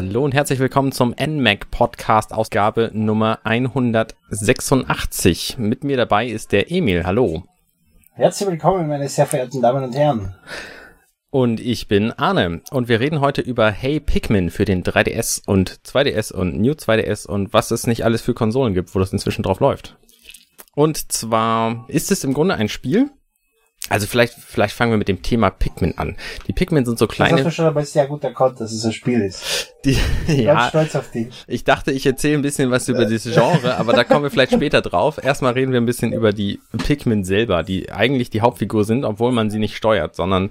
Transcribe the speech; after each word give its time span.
Hallo 0.00 0.24
und 0.24 0.32
herzlich 0.32 0.60
willkommen 0.60 0.92
zum 0.92 1.10
NMAC 1.10 1.72
Podcast 1.72 2.32
Ausgabe 2.32 2.92
Nummer 2.94 3.40
186. 3.42 5.58
Mit 5.58 5.82
mir 5.82 5.96
dabei 5.96 6.28
ist 6.28 6.52
der 6.52 6.70
Emil. 6.70 7.02
Hallo. 7.02 7.42
Herzlich 8.12 8.48
willkommen, 8.48 8.86
meine 8.86 9.08
sehr 9.08 9.26
verehrten 9.26 9.60
Damen 9.60 9.82
und 9.82 9.96
Herren. 9.96 10.36
Und 11.30 11.58
ich 11.58 11.88
bin 11.88 12.12
Arne. 12.12 12.60
Und 12.70 12.86
wir 12.86 13.00
reden 13.00 13.20
heute 13.20 13.40
über 13.40 13.72
Hey 13.72 13.98
Pikmin 13.98 14.50
für 14.50 14.64
den 14.64 14.84
3DS 14.84 15.42
und 15.44 15.80
2DS 15.84 16.32
und 16.32 16.60
New 16.60 16.74
2DS 16.74 17.26
und 17.26 17.52
was 17.52 17.72
es 17.72 17.88
nicht 17.88 18.04
alles 18.04 18.22
für 18.22 18.34
Konsolen 18.34 18.74
gibt, 18.74 18.94
wo 18.94 19.00
das 19.00 19.12
inzwischen 19.12 19.42
drauf 19.42 19.58
läuft. 19.58 19.96
Und 20.76 21.10
zwar 21.10 21.86
ist 21.88 22.12
es 22.12 22.22
im 22.22 22.34
Grunde 22.34 22.54
ein 22.54 22.68
Spiel, 22.68 23.10
also 23.88 24.06
vielleicht, 24.06 24.34
vielleicht 24.34 24.74
fangen 24.74 24.92
wir 24.92 24.98
mit 24.98 25.08
dem 25.08 25.22
Thema 25.22 25.50
Pikmin 25.50 25.96
an. 25.96 26.16
Die 26.46 26.52
Pikmin 26.52 26.84
sind 26.84 26.98
so 26.98 27.06
kleine. 27.06 27.42
Das 27.42 27.54
schon 27.54 27.64
aber 27.64 27.84
sehr 27.84 28.06
gut 28.06 28.24
erkannt, 28.24 28.60
dass 28.60 28.72
es 28.72 28.84
ein 28.84 28.92
Spiel 28.92 29.20
ist. 29.20 29.74
Die, 29.84 29.96
ich 30.26 30.38
ja, 30.38 30.54
bin 30.54 30.68
stolz 30.68 30.96
auf 30.96 31.10
dich. 31.10 31.28
Ich 31.46 31.64
dachte, 31.64 31.92
ich 31.92 32.04
erzähle 32.06 32.34
ein 32.34 32.42
bisschen 32.42 32.70
was 32.70 32.88
über 32.88 33.04
dieses 33.04 33.34
Genre, 33.34 33.76
aber 33.76 33.92
da 33.92 34.04
kommen 34.04 34.22
wir 34.22 34.30
vielleicht 34.30 34.52
später 34.52 34.80
drauf. 34.80 35.22
Erstmal 35.22 35.52
reden 35.52 35.72
wir 35.72 35.80
ein 35.80 35.86
bisschen 35.86 36.12
über 36.12 36.32
die 36.32 36.60
Pikmin 36.76 37.24
selber, 37.24 37.62
die 37.62 37.90
eigentlich 37.90 38.30
die 38.30 38.40
Hauptfigur 38.40 38.84
sind, 38.84 39.04
obwohl 39.04 39.32
man 39.32 39.50
sie 39.50 39.58
nicht 39.58 39.76
steuert, 39.76 40.14
sondern 40.14 40.50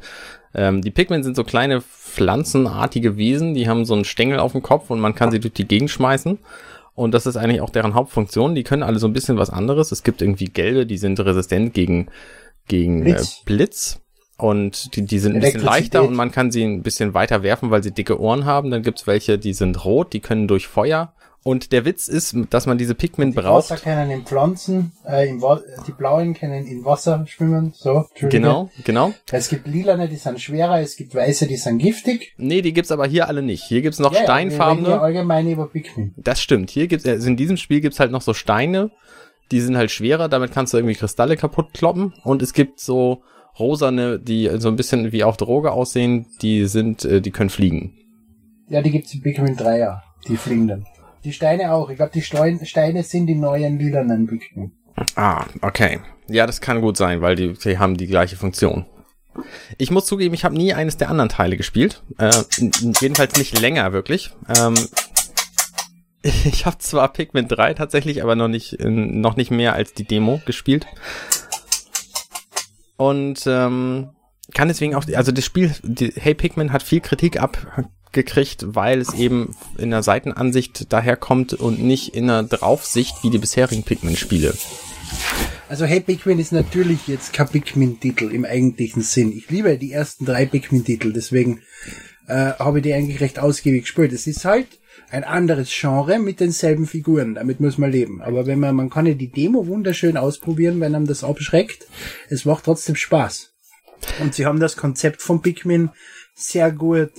ähm, 0.54 0.82
die 0.82 0.92
Pikmin 0.92 1.24
sind 1.24 1.36
so 1.36 1.44
kleine 1.44 1.82
pflanzenartige 1.82 3.18
Wesen, 3.18 3.54
die 3.54 3.68
haben 3.68 3.86
so 3.86 3.94
einen 3.94 4.06
Stängel 4.06 4.40
auf 4.40 4.54
dem 4.54 4.64
Kopf 4.64 4.90
und 4.90 5.00
man 5.00 5.14
kann 5.14 5.32
sie 5.32 5.40
durch 5.40 5.54
die 5.54 5.68
Gegend 5.68 5.92
schmeißen. 5.92 6.40
Und 6.96 7.14
das 7.14 7.28
ist 7.28 7.38
eigentlich 7.38 7.62
auch 7.62 7.70
deren 7.70 7.94
Hauptfunktion. 7.94 8.56
Die 8.56 8.64
können 8.64 8.82
alle 8.82 8.98
so 8.98 9.06
ein 9.06 9.14
bisschen 9.14 9.38
was 9.38 9.52
anderes. 9.52 9.92
Es 9.92 10.02
gibt 10.02 10.24
irgendwie 10.24 10.46
gelbe, 10.46 10.88
die 10.88 10.98
sind 10.98 11.20
resistent 11.20 11.76
gegen 11.76 12.08
gegen 12.68 13.04
Blitz. 13.04 13.40
Äh, 13.40 13.46
Blitz. 13.46 14.00
Und 14.38 14.96
die, 14.96 15.02
die 15.02 15.20
sind 15.20 15.36
ein 15.36 15.42
bisschen 15.42 15.62
leichter 15.62 16.04
und 16.04 16.16
man 16.16 16.32
kann 16.32 16.52
sie 16.52 16.64
ein 16.64 16.84
bisschen 16.84 17.16
weiter 17.16 17.42
werfen, 17.42 17.72
weil 17.72 17.82
sie 17.82 17.92
dicke 17.92 18.20
Ohren 18.20 18.46
haben. 18.46 18.70
Dann 18.70 18.84
gibt's 18.84 19.08
welche, 19.08 19.40
die 19.40 19.54
sind 19.54 19.84
rot, 19.84 20.14
die 20.14 20.20
können 20.20 20.48
durch 20.48 20.68
Feuer. 20.68 21.14
Und 21.48 21.72
der 21.72 21.86
Witz 21.86 22.10
ist, 22.10 22.36
dass 22.50 22.66
man 22.66 22.78
diese 22.78 22.94
Pikmin 22.94 23.32
die 23.32 23.38
braucht. 23.38 23.70
Die 23.70 23.72
Wasser 23.72 23.82
können 23.82 24.12
in 24.12 24.26
Pflanzen, 24.26 24.92
äh, 25.08 25.30
im 25.30 25.42
die 25.88 25.94
blauen 25.94 26.34
können 26.34 26.68
in 26.68 26.84
Wasser 26.84 27.26
schwimmen, 27.26 27.72
so. 27.74 28.06
Genau, 28.20 28.70
genau. 28.84 29.14
Es 29.32 29.48
gibt 29.48 29.66
lilane, 29.66 30.10
die 30.10 30.18
sind 30.18 30.42
schwerer, 30.42 30.82
es 30.82 30.98
gibt 30.98 31.16
weiße, 31.16 31.48
die 31.48 31.56
sind 31.56 31.78
giftig. 31.78 32.34
Nee, 32.38 32.62
die 32.62 32.74
gibt's 32.74 32.92
aber 32.92 33.08
hier 33.08 33.30
alle 33.30 33.42
nicht. 33.42 33.64
Hier 33.64 33.82
gibt's 33.82 34.00
noch 34.00 34.14
ja, 34.14 34.24
steinfarbene. 34.24 34.90
Ja, 34.90 35.00
allgemein 35.00 35.50
über 35.50 35.68
Pikmin. 35.68 36.14
Das 36.18 36.42
stimmt. 36.42 36.70
Hier 36.70 36.88
gibt's, 36.88 37.08
also 37.08 37.28
in 37.28 37.38
diesem 37.38 37.56
Spiel 37.56 37.80
gibt's 37.80 38.02
halt 38.02 38.12
noch 38.12 38.22
so 38.22 38.34
Steine, 38.34 38.92
die 39.52 39.62
sind 39.62 39.78
halt 39.78 39.92
schwerer, 39.92 40.30
damit 40.30 40.52
kannst 40.52 40.74
du 40.74 40.78
irgendwie 40.78 40.96
Kristalle 40.96 41.38
kaputt 41.38 41.74
kloppen. 41.74 42.14
Und 42.24 42.42
es 42.42 42.54
gibt 42.54 42.80
so 42.80 43.24
rosane, 43.58 44.20
die 44.20 44.50
so 44.58 44.68
ein 44.68 44.76
bisschen 44.76 45.12
wie 45.12 45.24
auf 45.24 45.38
Droge 45.38 45.72
aussehen, 45.72 46.28
die 46.42 46.66
sind, 46.66 47.06
äh, 47.06 47.22
die 47.22 47.32
können 47.32 47.50
fliegen. 47.50 47.94
Ja, 48.70 48.82
die 48.82 48.92
gibt's 48.92 49.14
in 49.14 49.22
Pikmin 49.22 49.56
3 49.56 49.80
ja, 49.80 50.04
die 50.28 50.38
fliegenden. 50.38 50.86
Die 51.24 51.34
Steine 51.34 51.74
auch. 51.74 51.90
Ich 51.90 51.98
glaube, 51.98 52.12
die 52.14 52.22
Steine 52.22 53.04
sind 53.04 53.28
die 53.28 53.36
neuen 53.36 53.80
lilanen 53.80 54.28
Pikmin. 54.28 54.72
Ah, 55.16 55.46
okay. 55.62 56.00
Ja, 56.28 56.46
das 56.46 56.62
kann 56.62 56.82
gut 56.82 56.98
sein, 56.98 57.22
weil 57.22 57.36
die, 57.36 57.54
die 57.54 57.78
haben 57.78 57.98
die 57.98 58.08
gleiche 58.08 58.36
Funktion. 58.36 58.86
Ich 59.78 59.92
muss 59.92 60.06
zugeben, 60.06 60.34
ich 60.34 60.44
habe 60.44 60.56
nie 60.56 60.74
eines 60.74 60.98
der 60.98 61.10
anderen 61.10 61.30
Teile 61.30 61.58
gespielt. 61.58 62.04
Äh, 62.18 62.32
jedenfalls 63.00 63.38
nicht 63.38 63.60
länger, 63.60 63.94
wirklich. 63.94 64.32
Ähm, 64.58 64.76
ich 66.24 66.66
habe 66.66 66.78
zwar 66.80 67.12
Pikmin 67.14 67.48
3 67.48 67.74
tatsächlich, 67.74 68.24
aber 68.24 68.36
noch 68.36 68.48
nicht, 68.48 68.78
noch 68.80 69.36
nicht 69.36 69.52
mehr 69.52 69.74
als 69.74 69.94
die 69.94 70.06
Demo 70.06 70.42
gespielt. 70.46 70.88
Und 72.98 73.44
ähm, 73.46 74.10
kann 74.54 74.68
deswegen 74.68 74.96
auch, 74.96 75.06
also 75.14 75.32
das 75.32 75.46
Spiel, 75.46 75.74
die, 75.84 76.12
Hey 76.16 76.34
Pikmin 76.34 76.74
hat 76.74 76.84
viel 76.84 77.00
Kritik 77.00 77.40
abgekriegt, 77.40 78.66
weil 78.68 79.00
es 79.00 79.14
eben 79.14 79.56
in 79.78 79.92
der 79.92 80.04
Seitenansicht 80.04 80.92
daherkommt 80.92 81.54
und 81.54 81.84
nicht 81.84 82.16
in 82.16 82.28
der 82.28 82.44
Draufsicht 82.44 83.24
wie 83.24 83.30
die 83.30 83.38
bisherigen 83.38 83.84
Pikmin-Spiele. 83.84 84.54
Also 85.70 85.86
Hey 85.86 86.00
Pikmin 86.00 86.40
ist 86.40 86.54
natürlich 86.54 87.08
jetzt 87.08 87.34
kein 87.34 87.50
Pikmin-Titel 87.50 88.32
im 88.32 88.46
eigentlichen 88.46 89.04
Sinn. 89.04 89.32
Ich 89.32 89.50
liebe 89.50 89.78
die 89.78 89.92
ersten 89.92 90.26
drei 90.26 90.46
Pikmin-Titel, 90.46 91.14
deswegen 91.14 91.62
äh, 92.28 92.54
habe 92.58 92.80
ich 92.80 92.84
die 92.84 92.94
eigentlich 92.94 93.22
recht 93.22 93.38
ausgiebig 93.38 93.84
gespielt. 93.84 94.12
Es 94.14 94.28
ist 94.28 94.44
halt 94.44 94.68
ein 95.10 95.24
anderes 95.24 95.70
Genre 95.72 96.20
mit 96.20 96.40
denselben 96.40 96.88
Figuren. 96.88 97.36
Damit 97.36 97.60
muss 97.60 97.78
man 97.78 97.92
leben. 97.92 98.22
Aber 98.22 98.46
wenn 98.46 98.60
man, 98.60 98.76
man 98.76 98.90
kann 98.90 99.06
ja 99.06 99.14
die 99.14 99.32
Demo 99.32 99.68
wunderschön 99.68 100.18
ausprobieren, 100.18 100.80
wenn 100.80 100.96
einem 100.96 101.08
das 101.08 101.24
abschreckt. 101.24 101.88
Es 102.30 102.46
macht 102.46 102.66
trotzdem 102.66 102.96
Spaß. 102.96 103.54
Und 104.22 104.36
sie 104.36 104.46
haben 104.46 104.60
das 104.60 104.78
Konzept 104.78 105.22
von 105.22 105.42
Pikmin 105.42 105.90
sehr 106.36 106.72
gut 106.72 107.12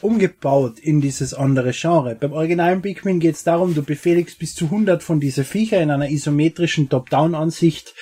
umgebaut 0.00 0.78
in 0.78 1.00
dieses 1.00 1.34
andere 1.34 1.72
Genre. 1.72 2.14
Beim 2.14 2.32
originalen 2.32 2.82
Pikmin 2.82 3.20
geht 3.20 3.34
es 3.34 3.44
darum, 3.44 3.74
du 3.74 3.82
befehligst 3.82 4.38
bis 4.38 4.54
zu 4.54 4.66
100 4.66 5.02
von 5.02 5.20
diese 5.20 5.44
Viecher 5.44 5.80
in 5.80 5.90
einer 5.90 6.08
isometrischen 6.10 6.88
Top-Down-Ansicht. 6.88 7.94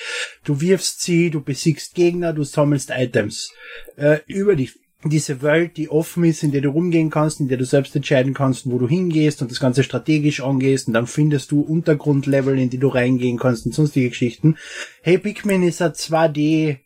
Du 0.43 0.61
wirfst 0.61 1.01
sie, 1.01 1.29
du 1.29 1.41
besiegst 1.41 1.95
Gegner, 1.95 2.33
du 2.33 2.43
sammelst 2.43 2.91
Items. 2.91 3.51
Äh, 3.97 4.19
über 4.27 4.55
die 4.55 4.69
diese 5.09 5.41
Welt, 5.41 5.77
die 5.77 5.89
offen 5.89 6.23
ist, 6.23 6.43
in 6.43 6.51
der 6.51 6.61
du 6.61 6.69
rumgehen 6.69 7.09
kannst, 7.09 7.39
in 7.39 7.47
der 7.47 7.57
du 7.57 7.65
selbst 7.65 7.95
entscheiden 7.95 8.33
kannst, 8.33 8.69
wo 8.69 8.77
du 8.77 8.87
hingehst 8.87 9.41
und 9.41 9.51
das 9.51 9.59
Ganze 9.59 9.83
strategisch 9.83 10.41
angehst 10.41 10.87
und 10.87 10.93
dann 10.93 11.07
findest 11.07 11.51
du 11.51 11.61
Untergrundlevel, 11.61 12.57
in 12.57 12.69
die 12.69 12.77
du 12.77 12.87
reingehen 12.87 13.37
kannst 13.37 13.65
und 13.65 13.73
sonstige 13.73 14.09
Geschichten. 14.09 14.57
Hey, 15.01 15.17
Pikmin 15.17 15.63
ist 15.63 15.81
ein 15.81 15.91
2D, 15.91 16.77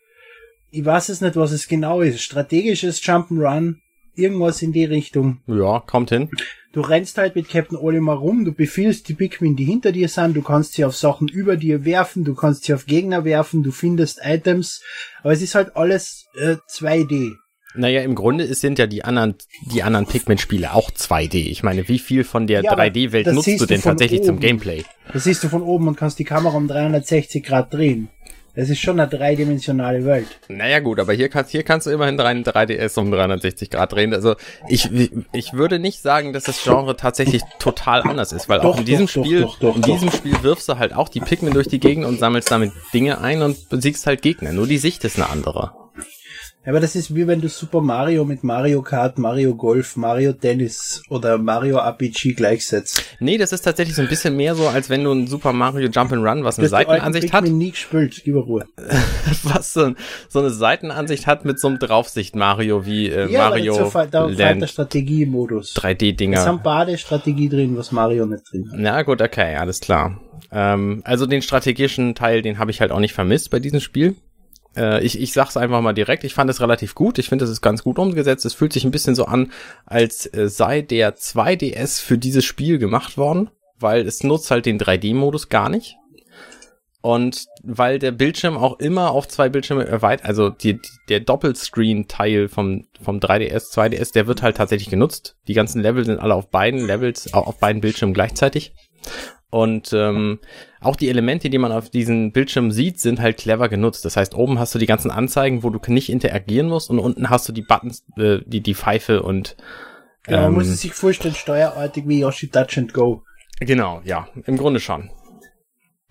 ich 0.72 0.86
weiß 0.86 1.10
es 1.10 1.22
nicht, 1.22 1.36
was 1.36 1.52
es 1.52 1.68
genau 1.68 2.02
ist, 2.02 2.22
strategisches 2.22 3.02
Jump'n'Run, 3.02 3.76
irgendwas 4.16 4.62
in 4.62 4.74
die 4.74 4.86
Richtung. 4.86 5.42
Ja, 5.48 5.80
kommt 5.80 6.10
hin. 6.10 6.30
Du 6.74 6.82
rennst 6.82 7.18
halt 7.18 7.36
mit 7.36 7.50
Captain 7.50 7.78
Olimar 7.78 8.18
rum, 8.18 8.46
du 8.46 8.52
befiehlst 8.52 9.08
die 9.10 9.14
Pikmin, 9.14 9.56
die 9.56 9.64
hinter 9.64 9.92
dir 9.92 10.10
sind, 10.10 10.36
du 10.36 10.42
kannst 10.42 10.74
sie 10.74 10.86
auf 10.86 10.96
Sachen 10.96 11.28
über 11.28 11.56
dir 11.56 11.86
werfen, 11.86 12.24
du 12.24 12.36
kannst 12.36 12.66
sie 12.66 12.74
auf 12.74 12.86
Gegner 12.86 13.26
werfen, 13.26 13.64
du 13.64 13.72
findest 13.72 14.20
Items, 14.24 14.84
aber 15.24 15.34
es 15.34 15.42
ist 15.42 15.56
halt 15.56 15.76
alles 15.76 16.28
äh, 16.36 16.58
2D. 16.70 17.38
Naja, 17.78 18.02
im 18.02 18.16
Grunde 18.16 18.54
sind 18.54 18.80
ja 18.80 18.88
die 18.88 19.04
anderen, 19.04 19.36
die 19.72 19.84
anderen 19.84 20.06
Pikmin-Spiele 20.08 20.74
auch 20.74 20.92
2D. 20.92 21.36
Ich 21.36 21.64
meine, 21.64 21.88
wie 21.88 22.00
viel 22.00 22.24
von 22.24 22.48
der 22.48 22.64
ja, 22.64 22.74
3D-Welt 22.74 23.28
nutzt 23.28 23.62
du 23.62 23.66
denn 23.66 23.82
tatsächlich 23.82 24.22
oben. 24.22 24.28
zum 24.28 24.40
Gameplay? 24.40 24.84
Das 25.14 25.24
siehst 25.24 25.44
du 25.44 25.50
von 25.50 25.62
oben 25.62 25.88
und 25.88 25.96
kannst 25.96 26.20
die 26.20 26.24
Kamera 26.24 26.58
um 26.58 26.68
360 26.68 27.44
Grad 27.44 27.74
drehen. 27.74 28.10
Das 28.58 28.72
ist 28.72 28.80
schon 28.80 29.00
eine 29.00 29.08
dreidimensionale 29.08 30.04
Welt. 30.04 30.40
Naja 30.48 30.80
gut, 30.80 31.00
aber 31.00 31.14
hier 31.14 31.30
kannst, 31.30 31.52
hier 31.52 31.62
kannst 31.62 31.86
du 31.86 31.92
immerhin 31.92 32.20
3DS 32.20 33.00
um 33.00 33.12
360 33.12 33.70
Grad 33.70 33.92
drehen. 33.94 34.16
Also 34.16 34.34
ich, 34.68 34.90
ich 35.32 35.54
würde 35.54 35.78
nicht 35.78 36.02
sagen, 36.02 36.34
dass 36.34 36.46
das 36.46 36.64
Genre 36.64 36.98
tatsächlich 36.98 37.44
total 37.60 38.02
anders 38.02 38.32
ist, 38.32 38.50
weil 38.50 38.60
doch, 38.62 38.74
auch 38.74 38.80
in 38.80 38.86
diesem 38.86 39.06
doch, 39.06 39.12
Spiel, 39.12 39.48
doch, 39.60 39.76
in 39.76 39.84
diesem 39.84 40.10
Spiel 40.10 40.42
wirfst 40.42 40.68
du 40.68 40.80
halt 40.80 40.94
auch 40.94 41.08
die 41.08 41.20
Pikmin 41.20 41.54
durch 41.54 41.68
die 41.68 41.80
Gegend 41.80 42.08
und 42.08 42.18
sammelst 42.18 42.50
damit 42.50 42.72
Dinge 42.96 43.22
ein 43.22 43.44
und 43.44 43.70
besiegst 43.70 44.08
halt 44.08 44.24
Gegner. 44.24 44.54
Nur 44.54 44.66
die 44.66 44.80
Sicht 44.80 45.04
ist 45.04 45.18
eine 45.18 45.30
andere. 45.30 45.74
Aber 46.68 46.82
das 46.82 46.98
ist 46.98 47.16
wie 47.16 47.26
wenn 47.28 47.40
du 47.40 47.48
Super 47.48 47.80
Mario 47.80 48.26
mit 48.26 48.44
Mario 48.44 48.82
Kart, 48.82 49.18
Mario 49.18 49.56
Golf, 49.56 49.96
Mario 49.96 50.34
Tennis 50.34 51.02
oder 51.10 51.38
Mario 51.38 51.78
RPG 51.78 52.34
gleichsetzt. 52.34 53.06
Nee, 53.22 53.38
das 53.38 53.54
ist 53.54 53.62
tatsächlich 53.62 53.96
so 53.96 54.02
ein 54.02 54.10
bisschen 54.10 54.36
mehr 54.36 54.54
so, 54.54 54.68
als 54.68 54.90
wenn 54.90 55.06
du 55.06 55.14
ein 55.14 55.28
Super 55.28 55.54
Mario 55.54 55.88
Jump'n'Run, 55.88 56.44
was 56.44 56.60
eine 56.60 56.68
Seitenansicht 56.68 57.32
hat. 57.32 57.46
nie 57.46 57.72
gespielt, 57.72 58.22
lieber 58.26 58.42
Ruhe. 58.42 58.66
was 59.44 59.72
so, 59.72 59.94
so, 60.28 60.40
eine 60.40 60.50
Seitenansicht 60.50 61.26
hat 61.26 61.46
mit 61.46 61.58
so 61.58 61.70
einem 61.70 61.80
Draufsicht 61.80 62.36
Mario 62.36 62.86
wie 62.86 63.08
äh, 63.08 63.32
ja, 63.32 63.50
Mario 63.50 63.80
aber 63.80 64.06
da 64.06 64.26
Land. 64.26 64.62
der 64.62 64.68
Strategiemodus. 64.68 65.74
3D-Dinger. 65.74 66.40
Es 66.40 66.46
haben 66.46 66.60
beide 66.62 66.98
Strategie 66.98 67.48
drin, 67.48 67.78
was 67.78 67.94
Mario 67.94 68.26
nicht 68.26 68.44
drin 68.52 68.70
hat. 68.70 68.78
Na 68.78 69.04
gut, 69.04 69.22
okay, 69.22 69.56
alles 69.56 69.80
klar. 69.80 70.20
Ähm, 70.52 71.02
also 71.06 71.28
den 71.28 71.42
strategischen 71.42 72.14
Teil, 72.14 72.42
den 72.42 72.60
habe 72.60 72.72
ich 72.72 72.82
halt 72.82 72.92
auch 72.92 73.00
nicht 73.00 73.14
vermisst 73.14 73.52
bei 73.52 73.60
diesem 73.60 73.80
Spiel. 73.80 74.18
Äh, 74.78 75.04
ich, 75.04 75.20
ich 75.20 75.34
sag's 75.34 75.58
einfach 75.58 75.82
mal 75.82 75.94
direkt, 75.94 76.24
ich 76.24 76.34
fand 76.34 76.50
es 76.50 76.62
relativ 76.62 76.96
gut. 76.96 77.18
Ich 77.18 77.30
finde, 77.30 77.46
es 77.46 77.52
ist 77.52 77.62
ganz 77.62 77.84
gut 77.84 78.00
umgesetzt. 78.00 78.46
Es 78.46 78.54
fühlt 78.54 78.74
sich 78.74 78.86
ein 78.86 78.92
bisschen 78.92 79.16
so 79.16 79.26
an, 79.26 79.52
als 79.86 80.32
äh, 80.34 80.48
sei 80.48 80.82
der 80.82 81.18
2DS 81.18 82.02
für 82.02 82.18
dieses 82.18 82.46
Spiel 82.46 82.78
gemacht 82.78 83.18
worden, 83.18 83.50
weil 83.80 84.06
es 84.08 84.24
nutzt 84.24 84.52
halt 84.52 84.66
den 84.66 84.80
3D-Modus 84.80 85.50
gar 85.50 85.70
nicht. 85.70 85.98
Und 87.02 87.46
weil 87.64 88.00
der 88.00 88.12
Bildschirm 88.12 88.58
auch 88.58 88.80
immer 88.80 89.12
auf 89.12 89.28
zwei 89.28 89.50
Bildschirme 89.50 89.86
erweitert, 89.88 90.28
also 90.28 90.50
die, 90.50 90.80
der 91.10 91.22
Doppelscreen-Teil 91.22 92.50
vom, 92.50 92.86
vom 93.02 93.20
3DS, 93.20 93.72
2DS, 93.72 94.14
der 94.14 94.28
wird 94.28 94.42
halt 94.42 94.58
tatsächlich 94.58 94.90
genutzt. 94.90 95.38
Die 95.48 95.54
ganzen 95.54 95.82
Level 95.82 96.04
sind 96.04 96.20
alle 96.20 96.36
auf 96.36 96.50
beiden 96.50 96.86
Levels, 96.86 97.34
auf 97.34 97.60
beiden 97.60 97.82
Bildschirmen 97.82 98.14
gleichzeitig. 98.14 98.74
Und 99.50 99.94
ähm, 99.94 100.40
auch 100.82 100.98
die 100.98 101.10
Elemente, 101.10 101.50
die 101.50 101.58
man 101.58 101.72
auf 101.72 101.90
diesem 101.90 102.32
Bildschirm 102.32 102.72
sieht, 102.72 103.00
sind 103.00 103.22
halt 103.22 103.38
clever 103.38 103.70
genutzt. 103.70 104.04
Das 104.04 104.18
heißt, 104.18 104.36
oben 104.36 104.60
hast 104.60 104.76
du 104.76 104.80
die 104.80 104.86
ganzen 104.86 105.10
Anzeigen, 105.10 105.64
wo 105.64 105.70
du 105.70 105.80
nicht 105.92 106.10
interagieren 106.10 106.68
musst, 106.68 106.90
und 106.90 107.00
unten 107.00 107.30
hast 107.30 107.48
du 107.48 107.54
die 107.54 107.62
Buttons, 107.62 108.04
äh, 108.18 108.40
die 108.46 108.62
die 108.62 108.76
Pfeife 108.76 109.24
und 109.24 109.56
Genau, 110.28 110.42
man 110.42 110.54
muss 110.56 110.68
ähm, 110.68 110.74
es 110.74 110.82
sich 110.82 110.94
vorstellen, 110.94 111.36
steuerartig 111.36 112.06
wie 112.08 112.20
Yoshi 112.20 112.50
Touch 112.50 112.78
and 112.78 112.94
Go. 112.94 113.24
Genau, 113.62 114.02
ja, 114.04 114.28
im 114.46 114.58
Grunde 114.58 114.82
schon. 114.82 115.10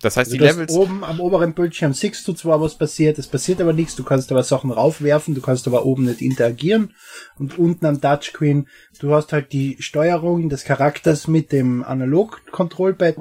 Das 0.02 0.16
heißt, 0.16 0.31
Also 0.31 0.38
die 0.38 0.44
Levels. 0.44 0.72
oben 0.72 1.04
am 1.04 1.20
oberen 1.20 1.54
Bildschirm 1.54 1.94
siehst 1.94 2.28
du 2.28 2.34
zwar, 2.34 2.60
was 2.60 2.76
passiert, 2.76 3.19
es 3.19 3.28
passiert 3.28 3.60
aber 3.62 3.72
nichts, 3.72 3.96
du 3.96 4.04
kannst 4.04 4.31
aber 4.31 4.43
Sachen 4.43 4.70
raufwerfen, 4.70 5.34
du 5.34 5.40
kannst 5.40 5.66
aber 5.66 5.87
oben 5.87 6.04
nicht 6.04 6.20
interagieren 6.20 6.94
und 7.38 7.58
unten 7.58 7.87
am 7.87 8.00
Touchscreen, 8.00 8.69
du 9.00 9.14
hast 9.14 9.32
halt 9.32 9.52
die 9.52 9.76
Steuerung 9.81 10.50
des 10.50 10.64
Charakters 10.64 11.28
mit 11.28 11.50
dem 11.50 11.82
Analog-Control-Pad 11.82 13.16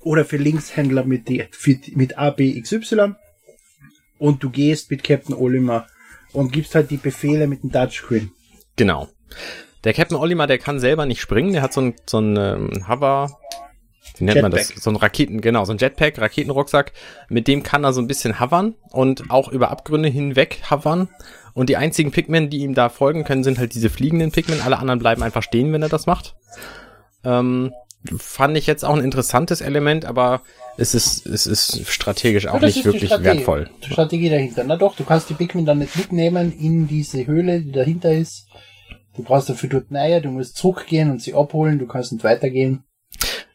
oder 0.00 0.26
für 0.26 0.36
Linkshändler 0.36 1.04
mit, 1.04 1.28
die, 1.28 1.44
mit 1.94 2.18
A, 2.18 2.30
B, 2.30 2.50
X, 2.50 2.72
Y 2.72 3.16
und 4.18 4.42
du 4.42 4.50
gehst 4.50 4.90
mit 4.90 5.04
Captain 5.04 5.34
Olimar 5.34 5.86
und 6.32 6.52
gibst 6.52 6.74
halt 6.74 6.90
die 6.90 6.98
Befehle 6.98 7.46
mit 7.46 7.62
dem 7.62 7.72
Touchscreen. 7.72 8.30
Genau. 8.76 9.08
Der 9.84 9.94
Captain 9.94 10.18
Olimar, 10.18 10.46
der 10.46 10.58
kann 10.58 10.80
selber 10.80 11.06
nicht 11.06 11.20
springen, 11.20 11.52
der 11.54 11.62
hat 11.62 11.72
so 11.72 11.80
ein, 11.80 11.94
so 12.06 12.18
ein 12.18 12.36
ähm, 12.36 12.88
Hover, 12.88 13.38
wie 14.16 14.24
nennt 14.24 14.42
man 14.42 14.50
das? 14.50 14.68
Jetpack. 14.68 14.82
So 14.82 14.90
ein 14.90 14.96
Raketen, 14.96 15.40
genau, 15.40 15.64
so 15.64 15.72
ein 15.72 15.78
Jetpack, 15.78 16.18
Raketenrucksack, 16.18 16.92
mit 17.28 17.48
dem 17.48 17.62
kann 17.62 17.84
er 17.84 17.92
so 17.92 18.00
ein 18.00 18.06
bisschen 18.06 18.40
hovern 18.40 18.74
und 18.90 19.30
auch 19.30 19.48
über 19.48 19.70
Abgründe 19.70 20.08
hinweg 20.08 20.62
hovern. 20.70 21.08
Und 21.54 21.68
die 21.68 21.76
einzigen 21.76 22.10
Pikmin, 22.10 22.50
die 22.50 22.58
ihm 22.58 22.74
da 22.74 22.88
folgen 22.88 23.24
können, 23.24 23.44
sind 23.44 23.58
halt 23.58 23.74
diese 23.74 23.88
fliegenden 23.88 24.32
Pikmin. 24.32 24.60
Alle 24.60 24.78
anderen 24.78 24.98
bleiben 24.98 25.22
einfach 25.22 25.42
stehen, 25.42 25.72
wenn 25.72 25.82
er 25.82 25.88
das 25.88 26.06
macht. 26.06 26.34
Ähm, 27.24 27.72
fand 28.18 28.56
ich 28.56 28.66
jetzt 28.66 28.84
auch 28.84 28.94
ein 28.94 29.04
interessantes 29.04 29.60
Element, 29.60 30.04
aber 30.04 30.42
es 30.76 30.94
ist, 30.94 31.26
es 31.26 31.46
ist 31.46 31.88
strategisch 31.88 32.48
auch 32.48 32.60
Ja, 32.60 32.66
nicht 32.66 32.84
wirklich 32.84 33.10
wertvoll. 33.10 33.70
Die 33.84 33.92
Strategie 33.92 34.28
dahinter. 34.28 34.64
Na 34.64 34.76
doch, 34.76 34.96
du 34.96 35.04
kannst 35.04 35.30
die 35.30 35.34
Pikmin 35.34 35.64
dann 35.64 35.78
nicht 35.78 35.96
mitnehmen 35.96 36.52
in 36.52 36.88
diese 36.88 37.26
Höhle, 37.26 37.60
die 37.60 37.72
dahinter 37.72 38.12
ist. 38.12 38.48
Du 39.16 39.22
brauchst 39.22 39.48
dafür 39.48 39.68
dort 39.68 39.92
Eier, 39.92 40.20
du 40.20 40.30
musst 40.30 40.56
zurückgehen 40.56 41.10
und 41.10 41.22
sie 41.22 41.34
abholen, 41.34 41.78
du 41.78 41.86
kannst 41.86 42.12
nicht 42.12 42.24
weitergehen. 42.24 42.82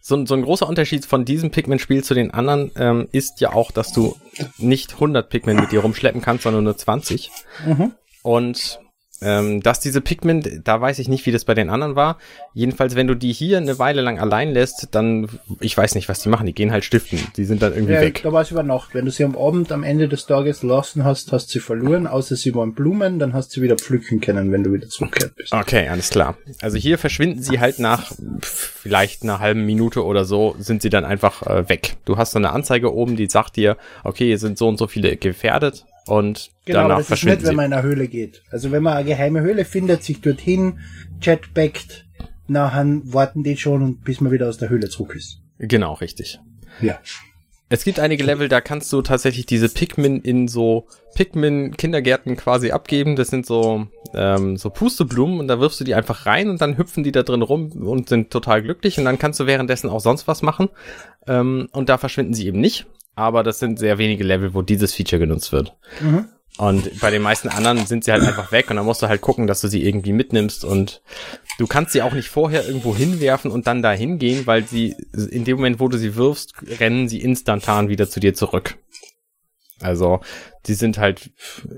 So, 0.10 0.16
ein- 0.16 0.26
so 0.26 0.34
ein 0.34 0.42
großer 0.42 0.68
Unterschied 0.68 1.06
von 1.06 1.24
diesem 1.24 1.52
Pikmin-Spiel 1.52 2.04
zu 2.04 2.14
den 2.16 2.32
anderen 2.32 2.72
ähm, 2.76 3.08
ist 3.12 3.40
ja 3.42 3.54
auch, 3.54 3.72
dass 3.72 3.94
du 3.94 4.16
nicht 4.58 4.96
100 4.96 5.30
Pikmin 5.30 5.56
mit 5.58 5.72
dir 5.72 5.80
rumschleppen 5.82 6.22
kannst, 6.22 6.44
sondern 6.44 6.64
nur 6.66 6.76
20. 6.76 7.30
Mhm. 7.66 7.92
Und 8.24 8.80
ähm, 9.22 9.62
dass 9.62 9.80
diese 9.80 10.02
Pikmin, 10.02 10.62
da 10.64 10.80
weiß 10.80 11.00
ich 11.00 11.08
nicht, 11.08 11.26
wie 11.26 11.32
das 11.32 11.46
bei 11.46 11.54
den 11.54 11.70
anderen 11.70 11.96
war. 11.96 12.18
Jedenfalls, 12.54 12.96
wenn 12.96 13.08
du 13.08 13.16
die 13.16 13.34
hier 13.34 13.58
eine 13.58 13.80
Weile 13.80 14.02
lang 14.02 14.20
allein 14.20 14.52
lässt, 14.52 14.90
dann, 14.92 15.28
ich 15.60 15.76
weiß 15.78 15.96
nicht, 15.96 16.10
was 16.10 16.22
die 16.22 16.30
machen. 16.30 16.46
Die 16.46 16.54
gehen 16.54 16.72
halt 16.72 16.86
stiften. 16.86 17.20
Die 17.36 17.46
sind 17.46 17.62
dann 17.62 17.74
irgendwie 17.74 17.94
Ja, 17.94 18.02
weg. 18.02 18.22
da 18.24 18.32
war 18.32 18.42
es 18.42 18.52
über 18.52 18.64
Nacht. 18.64 18.94
Wenn 18.94 19.06
du 19.06 19.12
sie 19.12 19.24
am 19.24 19.38
Abend, 19.38 19.72
am 19.72 19.84
Ende 19.84 20.08
des 20.08 20.26
Tages 20.26 20.64
lassen 20.64 21.04
hast, 21.04 21.32
hast 21.32 21.48
du 21.48 21.54
sie 21.54 21.60
verloren, 21.60 22.08
außer 22.08 22.36
sie 22.36 22.56
waren 22.56 22.74
Blumen, 22.74 23.20
dann 23.20 23.34
hast 23.34 23.50
du 23.50 23.56
sie 23.56 23.62
wieder 23.64 23.76
pflücken 23.76 24.22
können, 24.22 24.52
wenn 24.52 24.64
du 24.64 24.74
wieder 24.74 24.88
zurückgekehrt 24.88 25.36
bist. 25.36 25.54
Okay, 25.54 25.88
alles 25.90 26.10
klar. 26.10 26.38
Also 26.62 26.78
hier 26.78 26.98
verschwinden 26.98 27.42
sie 27.44 27.60
halt 27.60 27.80
nach 27.80 28.12
vielleicht 28.42 29.24
einer 29.24 29.40
halben 29.40 29.66
Minute 29.66 30.04
oder 30.06 30.26
so, 30.26 30.56
sind 30.60 30.82
sie 30.82 30.90
dann 30.90 31.06
einfach 31.06 31.44
äh, 31.46 31.68
weg. 31.70 31.96
Du 32.06 32.18
hast 32.18 32.32
so 32.32 32.40
eine 32.40 32.52
Anzeige 32.52 32.94
oben, 32.94 33.16
die 33.16 33.30
sagt 33.30 33.56
dir, 33.56 33.78
okay, 34.04 34.26
hier 34.28 34.38
sind 34.40 34.58
so 34.58 34.68
und 34.68 34.78
so 34.78 34.88
viele 34.88 35.18
gefährdet 35.18 35.86
und 36.10 36.52
Genau, 36.66 36.82
danach 36.84 36.98
das 37.00 37.12
ist 37.12 37.24
nicht, 37.26 37.42
wenn 37.42 37.46
sie. 37.46 37.56
man 37.56 37.66
in 37.66 37.74
eine 37.74 37.84
Höhle 37.84 38.08
geht. 38.08 38.44
Also 38.52 38.72
wenn 38.72 38.84
man 38.84 38.98
eine 38.98 39.06
geheime 39.08 39.42
Höhle 39.42 39.66
findet, 39.66 40.04
sich 40.04 40.22
dorthin, 40.22 40.80
jetpackt, 41.22 42.06
nachher 42.48 42.86
warten 43.04 43.44
die 43.44 43.58
schon 43.58 43.82
und 43.84 44.04
bis 44.04 44.22
man 44.22 44.32
wieder 44.32 44.48
aus 44.50 44.58
der 44.58 44.70
Höhle 44.70 44.90
zurück 44.90 45.16
ist. 45.16 45.40
Genau, 45.60 45.94
richtig. 45.94 46.40
Ja. 46.82 47.00
Es 47.72 47.84
gibt 47.84 48.00
einige 48.00 48.24
Level, 48.24 48.48
da 48.48 48.62
kannst 48.62 48.92
du 48.92 49.04
tatsächlich 49.04 49.46
diese 49.46 49.70
Pikmin 49.70 50.22
in 50.22 50.48
so 50.48 50.88
Pikmin-Kindergärten 51.14 52.36
quasi 52.36 52.72
abgeben. 52.72 53.16
Das 53.16 53.28
sind 53.28 53.46
so, 53.46 53.88
ähm, 54.16 54.58
so 54.58 54.70
Pusteblumen 54.72 55.40
und 55.40 55.48
da 55.48 55.60
wirfst 55.60 55.80
du 55.80 55.84
die 55.84 55.94
einfach 55.94 56.26
rein 56.26 56.50
und 56.50 56.62
dann 56.62 56.78
hüpfen 56.78 57.04
die 57.04 57.12
da 57.12 57.22
drin 57.24 57.44
rum 57.44 57.72
und 57.72 58.10
sind 58.10 58.32
total 58.32 58.64
glücklich 58.64 58.98
und 58.98 59.06
dann 59.06 59.20
kannst 59.20 59.40
du 59.40 59.46
währenddessen 59.46 59.90
auch 59.90 60.00
sonst 60.00 60.28
was 60.28 60.42
machen. 60.42 60.70
Ähm, 61.28 61.70
und 61.72 61.90
da 61.90 61.98
verschwinden 62.00 62.34
sie 62.34 62.48
eben 62.48 62.60
nicht. 62.60 62.88
Aber 63.20 63.44
das 63.44 63.60
sind 63.60 63.80
sehr 63.80 63.98
wenige 63.98 64.24
Level, 64.24 64.54
wo 64.54 64.62
dieses 64.62 64.94
Feature 64.94 65.20
genutzt 65.20 65.52
wird. 65.52 65.76
Mhm. 66.00 66.30
Und 66.58 67.02
bei 67.02 67.12
den 67.12 67.22
meisten 67.22 67.50
anderen 67.50 67.86
sind 67.86 68.06
sie 68.06 68.14
halt 68.14 68.24
einfach 68.24 68.54
weg 68.54 68.70
und 68.70 68.78
dann 68.78 68.86
musst 68.86 69.02
du 69.02 69.08
halt 69.08 69.20
gucken, 69.20 69.46
dass 69.46 69.60
du 69.60 69.68
sie 69.68 69.86
irgendwie 69.86 70.14
mitnimmst 70.14 70.64
und 70.64 71.02
du 71.58 71.68
kannst 71.68 71.92
sie 71.92 72.02
auch 72.02 72.14
nicht 72.14 72.30
vorher 72.30 72.66
irgendwo 72.66 72.96
hinwerfen 72.96 73.52
und 73.52 73.68
dann 73.68 73.82
da 73.82 73.92
hingehen, 73.92 74.48
weil 74.48 74.66
sie 74.66 74.96
in 75.32 75.44
dem 75.44 75.58
Moment, 75.58 75.82
wo 75.82 75.90
du 75.90 75.98
sie 75.98 76.16
wirfst, 76.16 76.54
rennen 76.80 77.10
sie 77.10 77.22
instantan 77.22 77.90
wieder 77.90 78.10
zu 78.10 78.22
dir 78.22 78.34
zurück. 78.34 78.78
Also, 79.82 80.22
die 80.66 80.76
sind 80.76 80.98
halt 80.98 81.32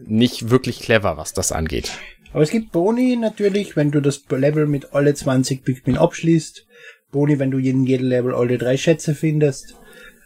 nicht 0.06 0.52
wirklich 0.52 0.80
clever, 0.80 1.18
was 1.18 1.34
das 1.34 1.52
angeht. 1.52 1.92
Aber 2.34 2.44
es 2.44 2.52
gibt 2.52 2.72
Boni 2.72 3.18
natürlich, 3.18 3.76
wenn 3.76 3.90
du 3.90 4.00
das 4.00 4.24
Level 4.30 4.68
mit 4.68 4.94
alle 4.94 5.14
20 5.14 5.64
Pikmin 5.64 5.98
abschließt. 5.98 6.66
Boni, 7.12 7.40
wenn 7.40 7.52
du 7.52 7.58
in 7.58 7.86
jedem 7.86 8.08
Level 8.08 8.34
alle 8.34 8.58
drei 8.58 8.78
Schätze 8.78 9.16
findest. 9.16 9.76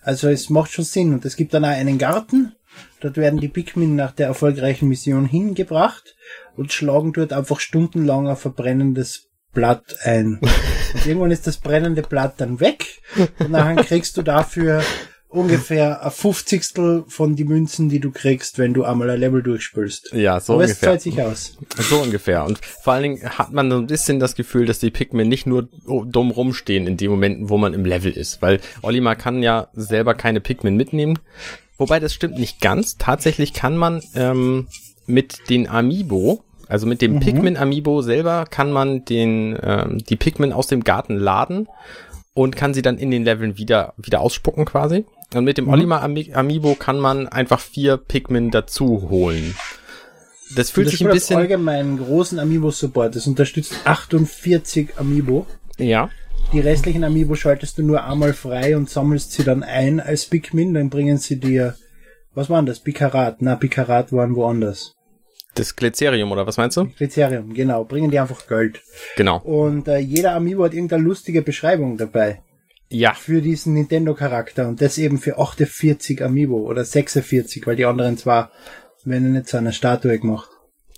Also 0.06 0.30
es 0.30 0.52
macht 0.52 0.72
schon 0.72 0.86
Sinn. 0.86 1.14
Und 1.14 1.26
es 1.26 1.36
gibt 1.36 1.54
dann 1.54 1.66
auch 1.66 1.70
einen 1.70 1.98
Garten. 1.98 2.54
Dort 3.02 3.18
werden 3.18 3.40
die 3.40 3.48
Pikmin 3.48 3.96
nach 3.96 4.12
der 4.12 4.28
erfolgreichen 4.28 4.88
Mission 4.88 5.26
hingebracht 5.26 6.16
und 6.56 6.72
schlagen 6.72 7.12
dort 7.12 7.34
einfach 7.34 7.60
stundenlang 7.60 8.28
ein 8.28 8.38
verbrennendes 8.38 9.30
Blatt 9.54 9.98
ein. 10.04 10.40
Und 10.94 11.06
irgendwann 11.06 11.32
ist 11.32 11.48
das 11.48 11.58
brennende 11.58 12.02
Blatt 12.02 12.36
dann 12.38 12.60
weg. 12.60 13.02
Und 13.40 13.52
nachher 13.52 13.84
kriegst 13.84 14.16
du 14.16 14.22
dafür 14.22 14.82
ungefähr 15.36 16.04
ein 16.04 16.12
Fünfzigstel 16.12 17.04
von 17.08 17.36
die 17.36 17.44
Münzen, 17.44 17.90
die 17.90 18.00
du 18.00 18.12
kriegst, 18.12 18.58
wenn 18.58 18.74
du 18.74 18.84
einmal 18.84 19.10
ein 19.10 19.20
Level 19.20 19.44
durchspielst. 19.44 20.14
Ja, 20.14 20.40
so 20.40 20.54
Aber 20.54 20.64
es 20.64 20.72
ungefähr. 20.72 20.90
zahlt 20.90 21.02
sich 21.02 21.22
aus. 21.22 21.58
So 21.78 21.98
ungefähr. 22.02 22.46
Und 22.46 22.60
vor 22.84 22.94
allen 22.94 23.04
Dingen 23.04 23.30
hat 23.30 23.52
man 23.54 23.70
so 23.70 23.78
ein 23.78 23.88
bisschen 23.88 24.20
das 24.20 24.36
Gefühl, 24.36 24.66
dass 24.66 24.80
die 24.80 24.92
Pikmin 24.92 25.28
nicht 25.28 25.46
nur 25.46 25.68
dumm 25.86 26.32
rumstehen 26.32 26.88
in 26.88 26.98
den 26.98 27.12
Momenten, 27.12 27.50
wo 27.50 27.58
man 27.58 27.74
im 27.74 27.86
Level 27.86 28.12
ist. 28.12 28.42
Weil 28.42 28.60
Olimar 28.82 29.16
kann 29.16 29.44
ja 29.44 29.68
selber 29.74 30.16
keine 30.16 30.40
Pikmin 30.42 30.76
mitnehmen. 30.76 31.20
Wobei 31.78 32.00
das 32.00 32.14
stimmt 32.14 32.40
nicht 32.40 32.62
ganz. 32.62 32.98
Tatsächlich 32.98 33.54
kann 33.54 33.76
man 33.78 34.02
ähm, 34.16 34.68
mit 35.08 35.50
den 35.50 35.68
Amiibo, 35.70 36.44
also 36.68 36.88
mit 36.88 37.02
dem 37.02 37.20
Pikmin 37.20 37.58
Amiibo 37.58 38.02
selber, 38.02 38.46
kann 38.50 38.72
man 38.72 39.06
den 39.06 39.58
ähm, 39.62 39.98
die 40.00 40.16
Pikmin 40.16 40.54
aus 40.54 40.68
dem 40.68 40.84
Garten 40.84 41.18
laden 41.18 41.68
und 42.34 42.56
kann 42.56 42.74
sie 42.74 42.82
dann 42.82 42.98
in 42.98 43.12
den 43.12 43.24
Leveln 43.24 43.58
wieder 43.58 43.94
wieder 43.98 44.22
ausspucken 44.22 44.66
quasi. 44.66 45.06
Und 45.34 45.44
mit 45.44 45.58
dem 45.58 45.68
Olimar 45.68 46.02
Ami 46.04 46.32
Amiibo 46.34 46.76
kann 46.76 47.00
man 47.00 47.28
einfach 47.28 47.60
vier 47.60 47.98
Pikmin 47.98 48.52
dazu 48.52 49.10
holen. 49.10 49.56
Das 50.56 50.70
fühlt 50.70 50.88
das 50.88 50.92
sich 50.94 51.06
ein 51.06 51.12
bisschen 51.12 51.38
allgemein 51.38 51.98
großen 51.98 52.38
Amiibo-Support. 52.40 53.16
Es 53.16 53.26
unterstützt 53.28 53.74
48 53.86 54.98
Amiibo. 54.98 55.48
Ja, 55.78 56.10
Die 56.54 56.60
restlichen 56.60 57.04
Amiibo 57.04 57.36
schaltest 57.36 57.78
du 57.80 57.84
nur 57.84 58.04
einmal 58.04 58.34
frei 58.34 58.78
und 58.78 58.90
sammelst 58.90 59.32
sie 59.32 59.44
dann 59.44 59.64
ein 59.64 60.00
als 60.00 60.26
Pikmin. 60.28 60.74
Dann 60.76 60.90
bringen 60.92 61.18
sie 61.18 61.40
dir, 61.40 61.76
was 62.36 62.50
waren 62.50 62.66
das? 62.68 62.80
Bikarat. 62.80 63.42
Na, 63.42 63.56
Bikarat 63.56 64.14
waren 64.14 64.36
woanders. 64.36 64.94
das 65.56 65.76
Glycerium 65.76 66.32
oder 66.32 66.46
was 66.46 66.58
meinst 66.58 66.78
du? 66.78 66.86
Kriterium, 66.98 67.54
genau. 67.54 67.84
Bringen 67.84 68.12
dir 68.12 68.22
einfach 68.22 68.46
Geld. 68.48 68.82
Genau. 69.18 69.40
Und 69.40 69.88
äh, 69.88 69.98
jeder 69.98 70.36
Amiibo 70.36 70.64
hat 70.66 70.74
irgendeine 70.74 71.04
lustige 71.04 71.42
Beschreibung 71.42 71.98
dabei. 71.98 72.42
Ja, 72.90 73.14
Für 73.14 73.42
diesen 73.42 73.74
Nintendo-Charakter. 73.74 74.68
Und 74.68 74.82
das 74.82 74.98
eben 74.98 75.18
für 75.18 75.40
48 75.40 76.24
Amiibo 76.24 76.58
oder 76.58 76.86
46, 76.86 77.66
weil 77.66 77.76
die 77.76 77.86
anderen 77.86 78.18
zwar 78.18 78.52
werden 79.04 79.34
nicht 79.34 79.48
zu 79.48 79.58
einer 79.58 79.72
Statue 79.72 80.20
gemacht. 80.20 80.50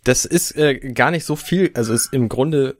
das 0.03 0.25
ist 0.25 0.55
äh, 0.55 0.75
gar 0.93 1.11
nicht 1.11 1.25
so 1.25 1.35
viel, 1.35 1.71
also 1.73 1.93
ist 1.93 2.13
im 2.13 2.29
Grunde 2.29 2.77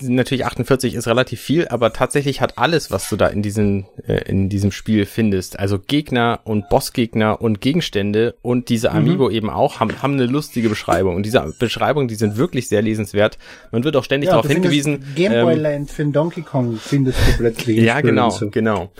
natürlich 0.00 0.46
48 0.46 0.94
ist 0.94 1.06
relativ 1.06 1.40
viel, 1.40 1.68
aber 1.68 1.92
tatsächlich 1.92 2.40
hat 2.40 2.58
alles, 2.58 2.90
was 2.90 3.08
du 3.08 3.16
da 3.16 3.26
in 3.26 3.42
diesem 3.42 3.86
äh, 4.06 4.22
in 4.28 4.48
diesem 4.48 4.72
Spiel 4.72 5.06
findest, 5.06 5.58
also 5.58 5.78
Gegner 5.78 6.40
und 6.44 6.68
Bossgegner 6.68 7.40
und 7.40 7.60
Gegenstände 7.60 8.34
und 8.42 8.68
diese 8.68 8.92
Amiibo 8.92 9.30
eben 9.30 9.50
auch 9.50 9.80
haben 9.80 10.02
haben 10.02 10.14
eine 10.14 10.26
lustige 10.26 10.68
Beschreibung 10.68 11.16
und 11.16 11.24
diese 11.24 11.52
Beschreibungen, 11.58 12.08
die 12.08 12.14
sind 12.14 12.36
wirklich 12.36 12.68
sehr 12.68 12.82
lesenswert. 12.82 13.38
Man 13.72 13.84
wird 13.84 13.96
auch 13.96 14.04
ständig 14.04 14.30
darauf 14.30 14.46
du 14.46 14.52
findest 14.52 14.74
hingewiesen. 14.74 15.14
Gameboy 15.14 15.54
ähm, 15.54 15.60
Land 15.60 15.90
für 15.90 16.02
den 16.02 16.12
Donkey 16.12 16.42
Kong 16.42 16.76
findest 16.76 17.18
du 17.18 17.36
plötzlich. 17.36 17.78
Ja, 17.78 18.00
genau, 18.00 18.30
so. 18.30 18.50
genau. 18.50 18.90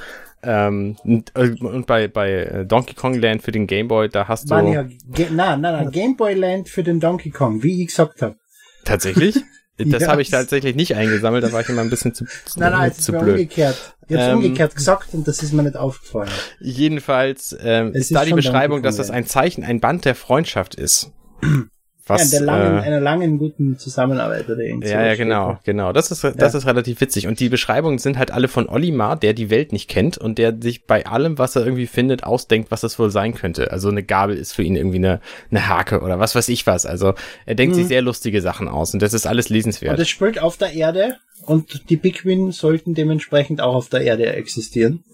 Ähm, 0.43 0.97
und, 1.05 1.33
äh, 1.35 1.55
und 1.61 1.87
bei, 1.87 2.09
bei 2.09 2.33
äh, 2.33 2.67
Donkey 2.67 2.95
Kong 2.95 3.15
Land 3.15 3.43
für 3.43 3.53
den 3.53 3.67
Game 3.67 3.89
Boy, 3.89 4.11
da 4.11 4.29
hast 4.29 4.51
du 4.51 4.55
ja, 4.55 4.83
Ge 4.83 5.29
nein, 5.31 5.61
nein, 5.61 5.63
nein, 5.63 5.91
Gameboy 5.91 6.35
Land 6.35 6.69
für 6.69 6.83
den 6.83 7.01
Donkey 7.01 7.31
Kong, 7.31 7.63
wie 7.63 7.81
ich 7.81 7.89
gesagt 7.89 8.21
habe. 8.21 8.37
tatsächlich. 8.85 9.37
Das 9.91 10.03
Ja. 10.03 10.09
habe 10.09 10.23
ich 10.23 10.31
tatsächlich 10.31 10.77
nicht 10.77 10.95
eingesammelt, 10.95 11.43
da 11.43 11.53
war 11.53 11.61
ich 11.61 11.69
immer 11.69 11.81
ein 11.83 11.91
bisschen 11.91 12.15
zu, 12.15 12.25
Nein, 12.57 12.73
nein, 12.73 12.91
es 12.93 12.99
ist 12.99 13.05
zu 13.07 13.13
mir 13.13 13.19
blöd. 13.19 13.31
umgekehrt. 13.35 13.77
Ich 14.09 14.17
hab's 14.17 14.27
Ähm, 14.29 14.37
umgekehrt 14.37 14.77
gesagt 14.77 15.09
und 15.15 15.27
das 15.27 15.43
ist 15.43 15.53
mir 15.53 15.63
nicht 15.65 15.77
aufgefallen. 15.77 16.31
Jedenfalls 16.61 17.57
ähm, 17.61 17.89
ist 17.93 18.03
ist 18.11 18.15
da 18.15 18.25
die 18.25 18.33
Beschreibung, 18.35 18.83
dass 18.83 18.97
das 18.97 19.11
ein 19.11 19.27
Zeichen, 19.27 19.65
ein 19.65 19.81
Band 19.81 20.05
der 20.05 20.15
Freundschaft 20.15 20.75
ist. 20.75 21.11
Was, 22.07 22.33
ja, 22.33 22.39
der 22.39 22.47
langen, 22.47 22.79
äh, 22.79 22.81
einer 22.83 23.01
langen, 23.01 23.39
guten 23.39 23.79
Zusammenarbeit 23.79 24.49
oder 24.51 24.61
irgend 24.61 24.85
ja, 24.85 25.03
ja, 25.07 25.15
genau, 25.15 25.59
genau. 25.65 25.93
Das 25.93 26.11
ist, 26.11 26.23
das 26.23 26.55
ist 26.55 26.67
relativ 26.67 27.01
witzig. 27.01 27.27
Und 27.27 27.41
die 27.41 27.49
Beschreibungen 27.49 27.99
sind 27.99 28.19
halt 28.19 28.31
alle 28.31 28.49
von 28.49 28.69
Olimar, 28.69 29.17
der 29.17 29.33
die 29.33 29.49
Welt 29.49 29.73
nicht 29.73 29.89
kennt 29.89 30.19
und 30.19 30.37
der 30.37 30.55
sich 30.61 30.85
bei 30.85 31.07
allem, 31.07 31.39
was 31.39 31.57
er 31.57 31.65
irgendwie 31.65 31.87
findet, 31.87 32.25
ausdenkt, 32.25 32.71
was 32.71 32.83
das 32.83 32.99
wohl 32.99 33.11
sein 33.11 33.33
könnte. 33.35 33.73
Also 33.73 33.89
eine 33.89 34.03
Gabel 34.03 34.37
ist 34.37 34.53
für 34.53 34.63
ihn 34.63 34.77
irgendwie 34.77 34.99
eine, 34.99 35.21
eine 35.51 35.69
Hake 35.69 36.01
oder 36.01 36.19
was 36.19 36.35
weiß 36.35 36.49
ich 36.49 36.67
was. 36.67 36.85
Also 36.85 37.15
er 37.47 37.55
denkt 37.55 37.75
sich 37.75 37.87
sehr 37.87 38.03
lustige 38.03 38.43
Sachen 38.43 38.69
aus 38.69 38.93
und 38.93 39.01
das 39.01 39.15
ist 39.15 39.27
alles 39.27 39.47
Und 39.47 39.55
lesenswert. 39.57 39.99
das 39.99 40.09
spielt 40.09 40.39
auf 40.39 40.59
der 40.59 40.75
Erde 40.75 41.17
und 41.43 41.91
die 41.91 41.97
Pikmin 41.97 42.53
sollten 42.53 42.95
dementsprechend 42.95 43.61
auch 43.61 43.75
auf 43.75 43.89
der 43.89 44.03
Erde 44.03 44.27
existieren. 44.27 45.05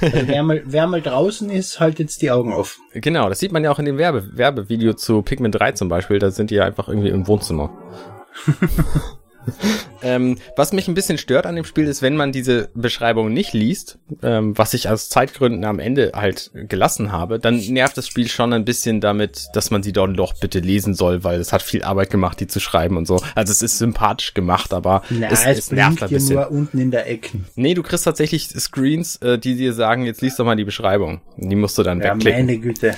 Also 0.00 0.28
wer, 0.28 0.42
mal, 0.42 0.62
wer 0.66 0.86
mal 0.86 1.00
draußen 1.00 1.48
ist, 1.50 1.80
haltet 1.80 2.20
die 2.20 2.30
Augen 2.30 2.52
offen. 2.52 2.82
Genau, 2.92 3.28
das 3.28 3.38
sieht 3.38 3.52
man 3.52 3.64
ja 3.64 3.70
auch 3.70 3.78
in 3.78 3.86
dem 3.86 3.98
Werbe 3.98 4.36
Werbevideo 4.36 4.94
zu 4.94 5.22
Pikmin 5.22 5.52
3 5.52 5.72
zum 5.72 5.88
Beispiel. 5.88 6.18
Da 6.18 6.30
sind 6.30 6.50
die 6.50 6.56
ja 6.56 6.64
einfach 6.64 6.88
irgendwie 6.88 7.08
im 7.08 7.26
Wohnzimmer. 7.26 7.70
ähm, 10.02 10.38
was 10.56 10.72
mich 10.72 10.88
ein 10.88 10.94
bisschen 10.94 11.18
stört 11.18 11.46
an 11.46 11.56
dem 11.56 11.64
Spiel 11.64 11.86
ist, 11.86 12.02
wenn 12.02 12.16
man 12.16 12.32
diese 12.32 12.68
Beschreibung 12.74 13.32
nicht 13.32 13.52
liest, 13.52 13.98
ähm, 14.22 14.56
was 14.56 14.74
ich 14.74 14.88
aus 14.88 15.08
Zeitgründen 15.08 15.64
am 15.64 15.78
Ende 15.78 16.12
halt 16.14 16.50
gelassen 16.54 17.12
habe, 17.12 17.38
dann 17.38 17.58
nervt 17.58 17.96
das 17.96 18.06
Spiel 18.06 18.28
schon 18.28 18.52
ein 18.52 18.64
bisschen 18.64 19.00
damit, 19.00 19.48
dass 19.54 19.70
man 19.70 19.82
sie 19.82 19.92
dann 19.92 20.14
doch 20.14 20.34
bitte 20.34 20.58
lesen 20.60 20.94
soll, 20.94 21.24
weil 21.24 21.40
es 21.40 21.52
hat 21.52 21.62
viel 21.62 21.82
Arbeit 21.82 22.10
gemacht, 22.10 22.40
die 22.40 22.46
zu 22.46 22.60
schreiben 22.60 22.96
und 22.96 23.06
so. 23.06 23.20
Also 23.34 23.52
es 23.52 23.62
ist 23.62 23.78
sympathisch 23.78 24.34
gemacht, 24.34 24.72
aber 24.72 25.02
Na, 25.10 25.28
es, 25.30 25.44
es, 25.44 25.58
es 25.58 25.70
nervt 25.72 26.02
ein 26.02 26.10
bisschen. 26.10 26.36
nur 26.36 26.50
unten 26.50 26.78
in 26.78 26.90
der 26.90 27.08
Ecke. 27.10 27.38
Nee, 27.56 27.74
du 27.74 27.82
kriegst 27.82 28.04
tatsächlich 28.04 28.48
Screens, 28.48 29.16
äh, 29.16 29.38
die 29.38 29.56
dir 29.56 29.72
sagen, 29.72 30.04
jetzt 30.04 30.20
liest 30.22 30.38
doch 30.38 30.44
mal 30.44 30.56
die 30.56 30.64
Beschreibung. 30.64 31.20
Die 31.36 31.56
musst 31.56 31.76
du 31.78 31.82
dann 31.82 32.00
Ja, 32.00 32.14
wegklicken. 32.14 32.46
meine 32.46 32.58
Güte. 32.58 32.94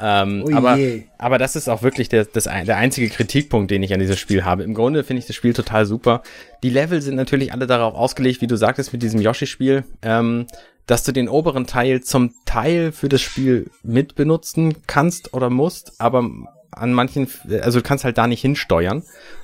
Ähm, 0.00 0.44
Oh 0.46 0.54
aber, 0.54 0.78
aber 1.18 1.38
das 1.38 1.56
ist 1.56 1.68
auch 1.68 1.82
wirklich 1.82 2.08
der, 2.08 2.24
das, 2.24 2.44
der 2.44 2.76
einzige 2.76 3.08
Kritikpunkt, 3.08 3.70
den 3.70 3.82
ich 3.82 3.92
an 3.92 4.00
dieses 4.00 4.18
Spiel 4.18 4.44
habe. 4.44 4.62
Im 4.62 4.74
Grunde 4.74 5.04
finde 5.04 5.20
ich 5.20 5.26
das 5.26 5.36
Spiel 5.36 5.52
total 5.52 5.86
super. 5.86 6.22
Die 6.62 6.70
Level 6.70 7.02
sind 7.02 7.16
natürlich 7.16 7.52
alle 7.52 7.66
darauf 7.66 7.94
ausgelegt, 7.94 8.40
wie 8.40 8.46
du 8.46 8.56
sagtest, 8.56 8.92
mit 8.92 9.02
diesem 9.02 9.20
Yoshi-Spiel, 9.20 9.84
ähm, 10.02 10.46
dass 10.86 11.04
du 11.04 11.12
den 11.12 11.28
oberen 11.28 11.66
Teil 11.66 12.02
zum 12.02 12.32
Teil 12.46 12.92
für 12.92 13.08
das 13.08 13.20
Spiel 13.20 13.70
mitbenutzen 13.82 14.74
kannst 14.86 15.34
oder 15.34 15.50
musst, 15.50 16.00
aber 16.00 16.28
an 16.72 16.92
manchen, 16.92 17.28
also 17.62 17.80
du 17.80 17.82
kannst 17.84 18.04
halt 18.04 18.18
da 18.18 18.26
nicht 18.26 18.40
hinsteuern. 18.40 19.02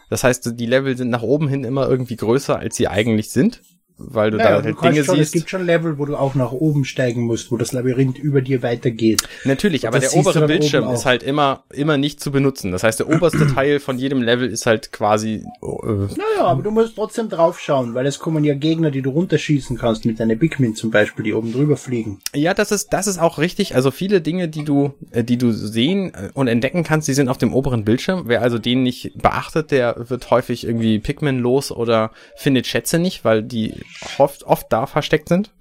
Das 0.08 0.24
heißt, 0.24 0.58
die 0.58 0.66
Level 0.66 0.96
sind 0.96 1.10
nach 1.10 1.22
oben 1.22 1.48
hin 1.48 1.64
immer 1.64 1.88
irgendwie 1.88 2.16
größer, 2.16 2.58
als 2.58 2.76
sie 2.76 2.88
eigentlich 2.88 3.30
sind, 3.30 3.60
weil 3.98 4.30
du 4.30 4.36
Naja, 4.36 4.60
da 4.60 4.64
halt 4.64 4.82
Dinge 4.82 5.04
schon, 5.04 5.14
es 5.18 5.30
siehst. 5.30 5.32
gibt 5.32 5.50
schon 5.50 5.64
Level, 5.64 5.98
wo 5.98 6.04
du 6.04 6.16
auch 6.16 6.34
nach 6.34 6.52
oben 6.52 6.84
steigen 6.84 7.22
musst, 7.22 7.50
wo 7.50 7.56
das 7.56 7.72
Labyrinth 7.72 8.18
über 8.18 8.42
dir 8.42 8.62
weitergeht. 8.62 9.22
Natürlich, 9.44 9.88
aber 9.88 9.98
der 10.00 10.14
obere 10.14 10.46
Bildschirm 10.46 10.90
ist 10.92 11.06
halt 11.06 11.22
immer, 11.22 11.64
immer 11.72 11.96
nicht 11.96 12.20
zu 12.20 12.30
benutzen. 12.30 12.72
Das 12.72 12.82
heißt, 12.82 13.00
der 13.00 13.08
oberste 13.08 13.46
Teil 13.54 13.80
von 13.80 13.98
jedem 13.98 14.22
Level 14.22 14.48
ist 14.48 14.66
halt 14.66 14.92
quasi, 14.92 15.44
äh, 15.62 15.66
Naja, 15.86 16.44
aber 16.46 16.62
du 16.62 16.70
musst 16.70 16.96
trotzdem 16.96 17.28
draufschauen, 17.28 17.94
weil 17.94 18.06
es 18.06 18.18
kommen 18.18 18.44
ja 18.44 18.54
Gegner, 18.54 18.90
die 18.90 19.02
du 19.02 19.10
runterschießen 19.10 19.78
kannst, 19.78 20.04
mit 20.04 20.20
deiner 20.20 20.36
Pikmin 20.36 20.74
zum 20.74 20.90
Beispiel, 20.90 21.24
die 21.24 21.32
oben 21.34 21.52
drüber 21.52 21.76
fliegen. 21.76 22.18
ja, 22.34 22.52
das 22.54 22.72
ist, 22.72 22.92
das 22.92 23.06
ist 23.06 23.18
auch 23.18 23.38
richtig. 23.38 23.74
Also 23.74 23.90
viele 23.90 24.20
Dinge, 24.20 24.48
die 24.48 24.64
du, 24.64 24.92
äh, 25.10 25.24
die 25.24 25.38
du 25.38 25.52
sehen 25.52 26.12
äh, 26.14 26.30
und 26.34 26.48
entdecken 26.48 26.84
kannst, 26.84 27.08
die 27.08 27.14
sind 27.14 27.28
auf 27.28 27.38
dem 27.38 27.54
oberen 27.54 27.84
Bildschirm. 27.84 28.24
Wer 28.26 28.42
also 28.42 28.58
den 28.58 28.82
nicht 28.82 29.12
beachtet, 29.16 29.70
der 29.70 29.94
wird 30.10 30.30
häufig 30.30 30.64
irgendwie 30.66 30.98
Pikmin 30.98 31.38
los 31.38 31.72
oder 31.72 32.10
findet 32.36 32.66
Schätze 32.66 32.98
nicht, 32.98 33.24
weil 33.24 33.42
die 33.42 33.74
oft, 34.18 34.44
oft 34.44 34.72
da 34.72 34.86
versteckt 34.86 35.28
sind. 35.28 35.52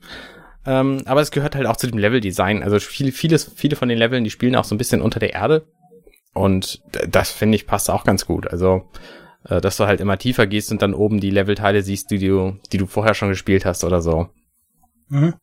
Ähm, 0.65 1.01
aber 1.05 1.21
es 1.21 1.31
gehört 1.31 1.55
halt 1.55 1.67
auch 1.67 1.77
zu 1.77 1.87
dem 1.87 1.97
Leveldesign. 1.97 2.63
Also 2.63 2.79
viele, 2.79 3.11
vieles, 3.11 3.51
viele 3.55 3.75
von 3.75 3.89
den 3.89 3.97
Leveln, 3.97 4.23
die 4.23 4.31
spielen 4.31 4.55
auch 4.55 4.63
so 4.63 4.73
ein 4.73 4.79
bisschen 4.79 5.01
unter 5.01 5.19
der 5.19 5.33
Erde. 5.33 5.67
Und 6.33 6.81
das 7.07 7.31
finde 7.31 7.55
ich 7.55 7.67
passt 7.67 7.89
auch 7.89 8.03
ganz 8.03 8.25
gut. 8.25 8.47
Also, 8.47 8.89
äh, 9.47 9.61
dass 9.61 9.77
du 9.77 9.85
halt 9.85 10.01
immer 10.01 10.17
tiefer 10.17 10.47
gehst 10.47 10.71
und 10.71 10.81
dann 10.81 10.93
oben 10.93 11.19
die 11.19 11.29
Levelteile 11.29 11.81
siehst, 11.81 12.11
die 12.11 12.19
du, 12.19 12.57
die 12.71 12.77
du 12.77 12.87
vorher 12.87 13.13
schon 13.13 13.29
gespielt 13.29 13.65
hast 13.65 13.83
oder 13.83 14.01
so. 14.01 14.29
Mhm. 15.09 15.35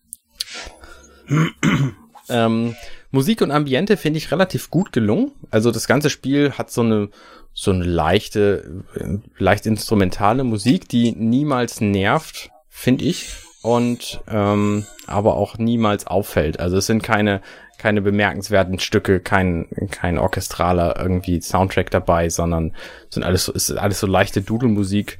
Ähm, 2.28 2.74
Musik 3.10 3.42
und 3.42 3.50
Ambiente 3.50 3.96
finde 3.96 4.18
ich 4.18 4.32
relativ 4.32 4.70
gut 4.70 4.92
gelungen. 4.92 5.32
Also 5.50 5.70
das 5.70 5.86
ganze 5.86 6.10
Spiel 6.10 6.52
hat 6.52 6.70
so 6.70 6.82
eine 6.82 7.10
so 7.54 7.70
eine 7.70 7.84
leichte, 7.84 8.84
äh, 8.94 9.18
leicht 9.36 9.66
instrumentale 9.66 10.44
Musik, 10.44 10.88
die 10.88 11.12
niemals 11.12 11.80
nervt, 11.80 12.50
finde 12.72 13.04
ich, 13.04 13.28
und 13.62 14.20
ähm, 14.28 14.86
aber 15.06 15.36
auch 15.36 15.56
niemals 15.56 16.06
auffällt. 16.06 16.58
Also 16.58 16.78
es 16.78 16.86
sind 16.86 17.02
keine 17.02 17.40
keine 17.78 18.02
bemerkenswerten 18.02 18.78
Stücke, 18.78 19.20
kein 19.20 19.68
kein 19.90 20.18
orchestraler 20.18 20.96
irgendwie 20.98 21.40
Soundtrack 21.40 21.90
dabei, 21.90 22.28
sondern 22.28 22.74
sind 23.08 23.22
alles 23.22 23.44
so 23.44 23.52
ist 23.52 23.70
alles 23.72 24.00
so 24.00 24.06
leichte 24.06 24.42
Dudelmusik. 24.42 25.18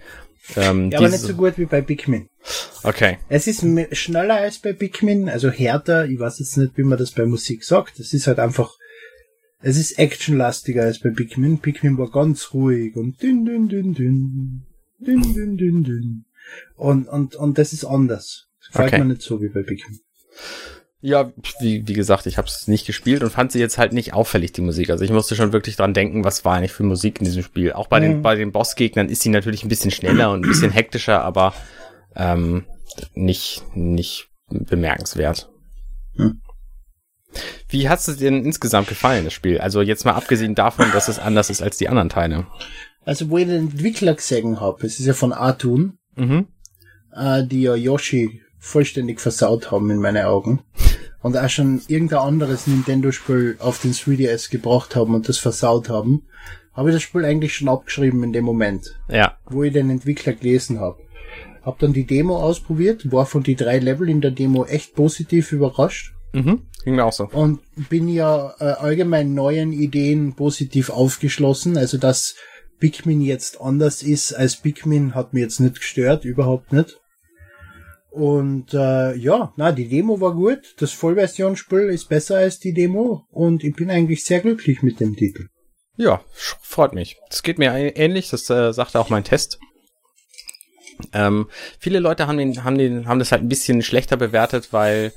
Ähm, 0.57 0.91
Ja, 0.91 0.99
aber 0.99 1.09
nicht 1.09 1.21
so 1.21 1.35
gut 1.35 1.57
wie 1.57 1.67
bei 1.67 1.83
Pikmin. 1.83 2.29
okay. 2.83 3.19
Es 3.29 3.47
ist 3.47 3.65
schneller 3.97 4.35
als 4.35 4.59
bei 4.59 4.73
Pikmin, 4.73 5.29
also 5.29 5.51
härter. 5.51 6.07
Ich 6.07 6.19
weiß 6.19 6.41
jetzt 6.41 6.57
nicht, 6.57 6.77
wie 6.77 6.83
man 6.83 6.99
das 6.99 7.13
bei 7.13 7.27
Musik 7.27 7.63
sagt. 7.63 8.01
Es 8.01 8.13
ist 8.13 8.27
halt 8.27 8.41
einfach, 8.41 8.75
es 9.61 9.77
ist 9.77 10.01
actionlastiger 10.01 10.83
als 10.83 10.99
bei 10.99 11.11
Pikmin. 11.11 11.59
Pikmin 11.61 11.97
war 11.97 12.11
ganz 12.11 12.53
ruhig 12.53 12.97
und 12.97 13.23
dünn, 13.23 13.45
dünn, 13.45 13.69
dünn, 13.69 13.95
dünn, 13.95 14.63
dünn, 14.99 15.23
dünn, 15.35 15.57
dünn, 15.57 15.85
dünn. 15.85 16.25
Und, 16.77 17.09
und, 17.09 17.35
und 17.37 17.59
das 17.59 17.73
ist 17.73 17.85
anders. 17.85 18.49
Gefällt 18.69 18.89
Okay. 18.93 18.99
mir 19.01 19.07
nicht 19.07 19.23
so 19.23 19.41
wie 19.43 19.49
bei 19.49 19.63
Pikmin. 19.63 20.01
Ja, 21.05 21.33
wie, 21.61 21.87
wie 21.89 21.93
gesagt, 21.95 22.27
ich 22.27 22.39
habe 22.39 22.47
es 22.47 22.69
nicht 22.69 22.87
gespielt 22.87 23.25
und 23.25 23.31
fand 23.31 23.51
sie 23.51 23.59
jetzt 23.59 23.77
halt 23.77 23.93
nicht 23.93 24.15
auffällig, 24.15 24.53
die 24.53 24.61
Musik. 24.61 24.89
Also 24.91 25.03
ich 25.05 25.11
musste 25.11 25.35
schon 25.35 25.53
wirklich 25.53 25.75
dran 25.77 25.95
denken, 25.95 26.25
was 26.25 26.45
war 26.45 26.55
eigentlich 26.57 26.73
für 26.73 26.85
Musik 26.85 27.19
in 27.19 27.25
diesem 27.25 27.43
Spiel. 27.43 27.73
Auch 27.73 27.89
bei 27.89 27.99
den, 27.99 28.19
Mhm. 28.19 28.23
bei 28.23 28.37
den 28.37 28.53
Bossgegnern 28.53 29.09
ist 29.09 29.23
sie 29.23 29.29
natürlich 29.31 29.65
ein 29.65 29.69
bisschen 29.69 29.91
schneller 29.91 30.31
und 30.31 30.45
ein 30.45 30.49
bisschen 30.49 30.71
hektischer, 30.71 31.23
aber 31.25 31.55
ähm, 32.15 32.67
nicht, 33.15 33.65
nicht 33.75 34.29
bemerkenswert. 34.49 35.51
Hm. 36.15 36.41
Wie 37.69 37.89
hat's 37.89 38.05
dir 38.05 38.15
denn 38.15 38.45
insgesamt 38.45 38.87
gefallen, 38.89 39.25
das 39.25 39.33
Spiel? 39.33 39.59
Also 39.59 39.81
jetzt 39.81 40.05
mal 40.05 40.13
abgesehen 40.13 40.55
davon, 40.55 40.93
dass 40.93 41.09
es 41.09 41.19
anders 41.19 41.51
ist 41.51 41.63
als 41.63 41.79
die 41.79 41.89
anderen 41.89 42.11
Teile. 42.11 42.47
Also, 43.05 43.31
wo 43.31 43.39
ich 43.39 43.47
den 43.47 43.71
Entwickler 43.71 44.15
gesehen 44.15 44.61
habe, 44.61 44.87
es 44.87 45.01
ist 45.01 45.07
ja 45.07 45.15
von 45.15 45.33
Atun, 45.33 45.99
Mhm. 46.17 46.47
äh, 47.15 47.45
die 47.47 47.63
ja 47.63 47.75
Yoshi 47.75 48.41
vollständig 48.59 49.21
versaut 49.21 49.71
haben 49.71 49.91
in 49.91 49.99
meinen 49.99 50.25
Augen. 50.25 50.61
Und 51.21 51.37
auch 51.37 51.49
schon 51.49 51.81
irgendein 51.89 52.19
anderes 52.21 52.67
Nintendo-Spiel 52.67 53.57
auf 53.61 53.81
den 53.81 53.93
3DS 53.93 54.51
gebracht 54.51 54.97
haben 54.97 55.15
und 55.15 55.29
das 55.29 55.39
versaut 55.39 55.89
haben, 55.89 56.23
habe 56.73 56.89
ich 56.91 56.97
das 56.97 57.03
Spiel 57.03 57.25
eigentlich 57.25 57.55
schon 57.55 57.69
abgeschrieben 57.69 58.25
in 58.25 58.33
dem 58.33 58.45
Moment, 58.45 58.99
Ja. 59.09 59.37
wo 59.49 59.63
ich 59.63 59.73
den 59.73 59.91
Entwickler 59.91 60.33
gelesen 60.33 60.81
habe. 60.81 60.99
Hab 61.63 61.79
dann 61.79 61.93
die 61.93 62.07
Demo 62.07 62.39
ausprobiert, 62.43 63.13
war 63.13 63.27
von 63.27 63.43
die 63.45 63.55
drei 63.55 63.79
Level 63.79 64.09
in 64.09 64.21
der 64.21 64.33
Demo 64.33 64.65
echt 64.65 64.95
positiv 64.95 65.53
überrascht 65.53 66.13
Mhm. 66.35 66.63
Ging 66.83 66.95
mir 66.97 67.05
auch 67.05 67.13
so. 67.13 67.29
und 67.29 67.61
bin 67.91 68.09
ja 68.09 68.55
äh, 68.59 68.65
allgemein 68.65 69.35
neuen 69.35 69.73
Ideen 69.73 70.35
positiv 70.35 70.89
aufgeschlossen. 70.89 71.77
Also 71.77 71.99
dass 71.99 72.35
Pikmin 72.83 73.21
jetzt 73.21 73.61
anders 73.61 74.03
ist 74.03 74.33
als 74.33 74.57
Pikmin 74.57 75.15
hat 75.15 75.33
mir 75.33 75.39
jetzt 75.39 75.61
nicht 75.61 75.77
gestört, 75.77 76.25
überhaupt 76.25 76.73
nicht. 76.73 76.99
Und 78.11 78.75
äh, 78.75 79.15
ja, 79.15 79.53
na, 79.57 79.71
die 79.71 79.89
Demo 79.89 80.21
war 80.21 80.35
gut. 80.35 80.75
Das 80.79 80.91
Vollversionsspiel 80.91 81.91
ist 81.91 82.09
besser 82.09 82.39
als 82.39 82.59
die 82.59 82.75
Demo 82.75 83.25
und 83.31 83.63
ich 83.63 83.77
bin 83.77 83.89
eigentlich 83.89 84.25
sehr 84.25 84.41
glücklich 84.41 84.83
mit 84.83 84.99
dem 84.99 85.15
Titel. 85.15 85.47
Ja, 85.97 86.23
freut 86.35 86.93
mich. 86.93 87.19
Das 87.29 87.45
geht 87.45 87.61
mir 87.61 87.73
ähnlich, 87.73 88.31
das 88.31 88.51
äh, 88.51 88.73
sagte 88.73 88.99
auch 88.99 89.11
mein 89.11 89.23
Test. 89.23 89.61
Ähm, 91.13 91.47
viele 91.79 92.01
Leute 92.01 92.27
haben, 92.27 92.39
den, 92.39 92.65
haben, 92.65 92.79
den, 92.79 93.07
haben 93.07 93.21
das 93.21 93.31
halt 93.31 93.43
ein 93.43 93.49
bisschen 93.49 93.83
schlechter 93.83 94.17
bewertet, 94.17 94.73
weil 94.73 95.13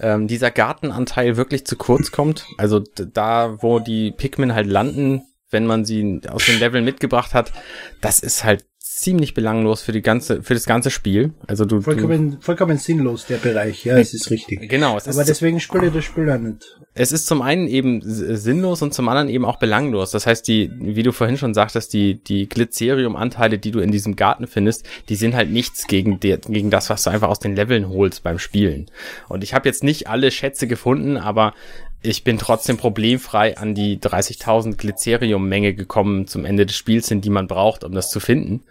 ähm, 0.00 0.28
dieser 0.28 0.50
Gartenanteil 0.50 1.36
wirklich 1.36 1.66
zu 1.66 1.76
kurz 1.76 2.10
kommt. 2.10 2.46
Also 2.56 2.78
da, 2.78 3.62
wo 3.62 3.80
die 3.80 4.12
Pikmin 4.12 4.54
halt 4.54 4.66
landen, 4.66 5.26
wenn 5.52 5.66
man 5.66 5.84
sie 5.84 6.20
aus 6.28 6.46
den 6.46 6.58
Leveln 6.58 6.84
mitgebracht 6.84 7.34
hat, 7.34 7.52
das 8.00 8.20
ist 8.20 8.44
halt 8.44 8.64
ziemlich 9.02 9.34
belanglos 9.34 9.82
für 9.82 9.92
die 9.92 10.02
ganze, 10.02 10.42
für 10.42 10.54
das 10.54 10.66
ganze 10.66 10.90
Spiel. 10.90 11.32
Also 11.46 11.64
du, 11.64 11.76
du 11.76 11.82
Vollkommen, 11.82 12.40
vollkommen 12.40 12.78
sinnlos, 12.78 13.26
der 13.26 13.38
Bereich, 13.38 13.84
ja, 13.84 13.96
es 13.98 14.12
ist 14.14 14.30
richtig. 14.30 14.68
genau, 14.68 14.96
es 14.96 15.08
Aber 15.08 15.22
ist 15.22 15.28
deswegen 15.28 15.60
spiele 15.60 15.86
ich 15.86 15.92
das 15.92 16.04
Spiel 16.04 16.28
ja 16.28 16.36
nicht. 16.38 16.78
es 16.94 17.10
ist 17.10 17.26
zum 17.26 17.42
einen 17.42 17.66
eben 17.66 18.00
sinnlos 18.04 18.82
und 18.82 18.92
zum 18.92 19.08
anderen 19.08 19.28
eben 19.28 19.44
auch 19.44 19.58
belanglos. 19.58 20.10
Das 20.10 20.26
heißt, 20.26 20.46
die, 20.46 20.70
wie 20.78 21.02
du 21.02 21.10
vorhin 21.10 21.36
schon 21.36 21.54
sagtest, 21.54 21.92
die, 21.94 22.22
die 22.22 22.48
Glycerium-Anteile, 22.48 23.58
die 23.58 23.70
du 23.70 23.80
in 23.80 23.90
diesem 23.90 24.14
Garten 24.14 24.46
findest, 24.46 24.86
die 25.08 25.16
sind 25.16 25.34
halt 25.34 25.50
nichts 25.50 25.86
gegen, 25.86 26.20
der, 26.20 26.38
gegen 26.38 26.70
das, 26.70 26.90
was 26.90 27.02
du 27.02 27.10
einfach 27.10 27.28
aus 27.28 27.40
den 27.40 27.56
Leveln 27.56 27.88
holst 27.88 28.22
beim 28.22 28.38
Spielen. 28.38 28.90
Und 29.28 29.42
ich 29.42 29.54
habe 29.54 29.68
jetzt 29.68 29.82
nicht 29.82 30.06
alle 30.08 30.30
Schätze 30.30 30.66
gefunden, 30.66 31.16
aber 31.16 31.54
ich 32.02 32.24
bin 32.24 32.38
trotzdem 32.38 32.76
problemfrei 32.76 33.56
an 33.56 33.74
die 33.74 33.98
30.000 33.98 34.76
Glycerium-Menge 34.76 35.74
gekommen 35.74 36.26
zum 36.26 36.44
Ende 36.44 36.66
des 36.66 36.76
Spiels 36.76 37.08
hin, 37.08 37.20
die 37.20 37.30
man 37.30 37.46
braucht, 37.46 37.84
um 37.84 37.92
das 37.92 38.10
zu 38.10 38.20
finden. 38.20 38.64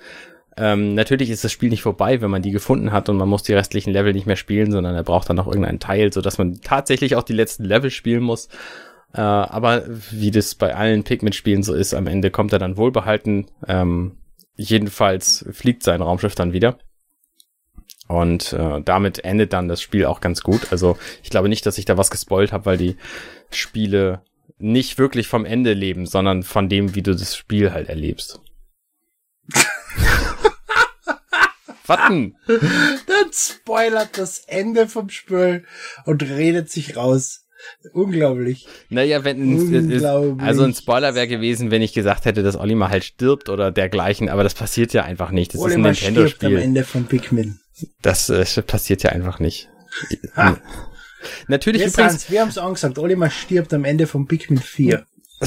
Ähm, 0.58 0.96
natürlich 0.96 1.30
ist 1.30 1.44
das 1.44 1.52
Spiel 1.52 1.70
nicht 1.70 1.82
vorbei, 1.82 2.22
wenn 2.22 2.30
man 2.30 2.42
die 2.42 2.52
gefunden 2.52 2.92
hat 2.92 3.08
und 3.08 3.18
man 3.18 3.30
muss 3.30 3.44
die 3.44 3.54
restlichen 3.54 3.92
Level 3.92 4.14
nicht 4.14 4.28
mehr 4.28 4.36
spielen, 4.36 4.72
sondern 4.72 4.96
er 4.96 5.04
braucht 5.04 5.30
dann 5.30 5.38
noch 5.38 5.48
irgendeinen 5.48 5.80
Teil, 5.80 6.12
so 6.12 6.22
dass 6.22 6.38
man 6.38 6.60
tatsächlich 6.62 7.16
auch 7.16 7.24
die 7.24 7.34
letzten 7.34 7.64
Level 7.64 7.90
spielen 7.90 8.24
muss. 8.24 8.50
Äh, 9.14 9.22
aber 9.22 9.84
wie 9.88 10.32
das 10.32 10.56
bei 10.56 10.76
allen 10.76 11.04
Pikmin-Spielen 11.04 11.64
so 11.64 11.74
ist, 11.74 11.94
am 11.94 12.08
Ende 12.08 12.32
kommt 12.32 12.54
er 12.54 12.60
dann 12.60 12.78
wohlbehalten. 12.78 13.48
Ähm, 13.68 14.18
jedenfalls 14.56 15.46
fliegt 15.52 15.84
sein 15.84 16.02
Raumschiff 16.02 16.36
dann 16.36 16.54
wieder. 16.54 16.78
Und 18.12 18.53
äh, 18.53 18.82
damit 18.84 19.24
endet 19.24 19.53
dann 19.53 19.70
das 19.70 19.82
Spiel 19.82 20.06
auch 20.06 20.20
ganz 20.20 20.41
gut. 20.41 20.72
Also 20.72 20.98
ich 21.24 21.30
glaube 21.30 21.48
nicht, 21.50 21.65
dass 21.65 21.77
ich 21.77 21.86
da 21.86 21.98
was 21.98 22.12
gespoilt 22.12 22.51
habe, 22.51 22.65
weil 22.65 22.77
die 22.77 22.98
Spiele 23.51 24.22
nicht 24.58 24.98
wirklich 24.98 25.27
vom 25.27 25.46
Ende 25.46 25.72
leben, 25.74 26.06
sondern 26.06 26.44
von 26.44 26.68
dem, 26.68 26.94
wie 26.94 27.01
du 27.01 27.15
das 27.15 27.36
Spiel 27.36 27.72
halt 27.72 27.88
erlebst. 27.88 28.41
Warten. 31.88 32.36
Dann 32.48 33.32
spoilert 33.32 34.18
das 34.18 34.39
Ende 34.39 34.88
vom 34.88 35.10
Spiel 35.10 35.65
und 36.06 36.22
redet 36.24 36.70
sich 36.70 36.98
raus. 36.98 37.46
Unglaublich. 37.94 38.68
Naja, 38.89 39.24
wenn 39.24 39.58
Unglaublich. 39.58 40.41
also 40.41 40.63
ein 40.63 40.74
Spoiler 40.74 41.15
wäre 41.15 41.27
gewesen, 41.27 41.72
wenn 41.72 41.82
ich 41.82 41.94
gesagt 41.94 42.25
hätte, 42.25 42.44
dass 42.44 42.58
Olimar 42.58 42.89
halt 42.89 43.06
stirbt 43.06 43.50
oder 43.50 43.72
dergleichen, 43.72 44.30
aber 44.30 44.44
das 44.44 44.53
passiert 44.53 44.94
ja 44.94 45.03
einfach 45.03 45.32
nicht. 45.32 45.53
Das 45.53 45.62
Olimar 45.62 45.91
ist 45.91 46.03
ein 46.03 46.13
stirbt 46.13 46.44
am 46.44 46.51
Nintendo-Spiel. 46.51 46.58
Ende 46.58 46.84
von 46.84 47.06
Pikmin. 47.06 47.61
Das 48.02 48.30
äh, 48.30 48.62
passiert 48.62 49.04
ja 49.04 49.12
einfach 49.12 49.40
nicht. 49.40 49.70
Ha. 50.36 50.58
Natürlich 51.48 51.82
Wir, 51.82 51.88
übrigens, 51.90 52.12
sahen's, 52.12 52.32
wir 52.32 52.42
haben 52.42 52.50
es 52.50 52.58
angesagt, 52.58 52.98
Olimar 52.98 53.30
stirbt 53.30 53.74
am 53.74 53.86
Ende 53.86 54.08
von 54.08 54.28
Pikmin 54.28 54.60
4. 54.60 55.06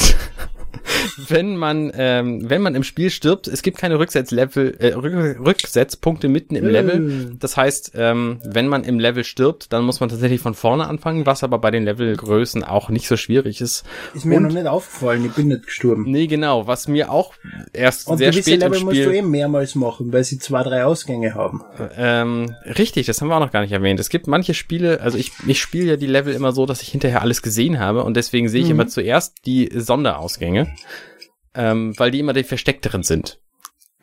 wenn 1.29 1.57
man 1.57 1.93
ähm, 1.97 2.49
wenn 2.49 2.63
man 2.63 2.75
im 2.75 2.83
Spiel 2.83 3.11
stirbt, 3.11 3.47
es 3.49 3.63
gibt 3.63 3.79
keine 3.79 3.99
Rücksetzlevel, 3.99 4.77
äh, 4.79 4.95
Rück 4.95 5.39
Rücksetzpunkte 5.45 6.29
mitten 6.29 6.57
im 6.57 6.67
Äh. 6.67 6.71
Level. 6.71 7.37
Das 7.39 7.57
heißt, 7.57 7.93
ähm, 7.95 8.41
wenn 8.45 8.69
man 8.69 8.85
im 8.85 8.99
Level 8.99 9.25
stirbt, 9.25 9.73
dann 9.73 9.85
muss 9.85 10.01
man 10.01 10.09
tatsächlich 10.09 10.41
von 10.41 10.55
vorne 10.55 10.87
anfangen, 10.89 11.27
was 11.27 11.43
aber 11.45 11.59
bei 11.59 11.71
den 11.71 11.85
Levelgrößen 11.85 12.65
auch 12.65 12.89
nicht 12.89 13.09
so 13.09 13.17
schwierig 13.17 13.61
ist. 13.61 13.85
Ist 14.15 14.25
mir 14.25 14.37
Und- 14.37 14.45
noch 14.45 14.53
nicht 14.53 14.67
aufgefallen, 14.67 15.25
ich 15.25 15.33
bin 15.33 15.49
nicht 15.49 15.65
gestorben. 15.67 16.05
Nee, 16.07 16.27
genau, 16.27 16.67
was 16.67 16.89
mir 16.89 17.11
auch 17.11 17.35
erst 17.73 18.09
Und 18.09 18.19
sehr 18.19 18.31
gewisse 18.31 18.51
spät 18.51 18.63
im 18.63 18.73
Level 18.73 18.85
musst 18.85 18.97
du 18.99 19.03
Spiel 19.05 19.15
eben 19.15 19.31
mehrmals 19.31 19.75
machen, 19.75 20.13
weil 20.13 20.25
sie 20.25 20.39
zwei, 20.39 20.63
drei 20.63 20.85
Ausgänge 20.85 21.35
haben. 21.35 21.63
ähm, 21.97 22.55
richtig, 22.79 23.07
das 23.07 23.21
haben 23.21 23.29
wir 23.29 23.37
auch 23.37 23.41
noch 23.41 23.53
gar 23.53 23.61
nicht 23.63 23.73
erwähnt. 23.73 24.01
Es 24.01 24.09
gibt 24.09 24.27
manche 24.27 24.55
Spiele, 24.55 25.01
also 25.01 25.19
ich, 25.19 25.33
ich 25.47 25.61
spiele 25.61 25.91
ja 25.93 25.97
die 25.97 26.07
Level 26.07 26.35
immer 26.35 26.53
so, 26.53 26.67
dass 26.67 26.83
ich 26.83 26.89
hinterher 26.89 27.23
alles 27.23 27.43
gesehen 27.43 27.79
habe 27.79 28.03
und 28.05 28.17
deswegen 28.17 28.49
sehe 28.49 28.61
ich 28.61 28.67
Mhm. 28.67 28.73
immer 28.73 28.89
zuerst 28.89 29.35
die 29.47 29.71
Sonderausgänge, 29.75 30.69
ähm, 31.55 31.99
weil 31.99 32.11
die 32.11 32.21
immer 32.21 32.33
die 32.33 32.45
versteckteren 32.45 33.03
sind. 33.03 33.41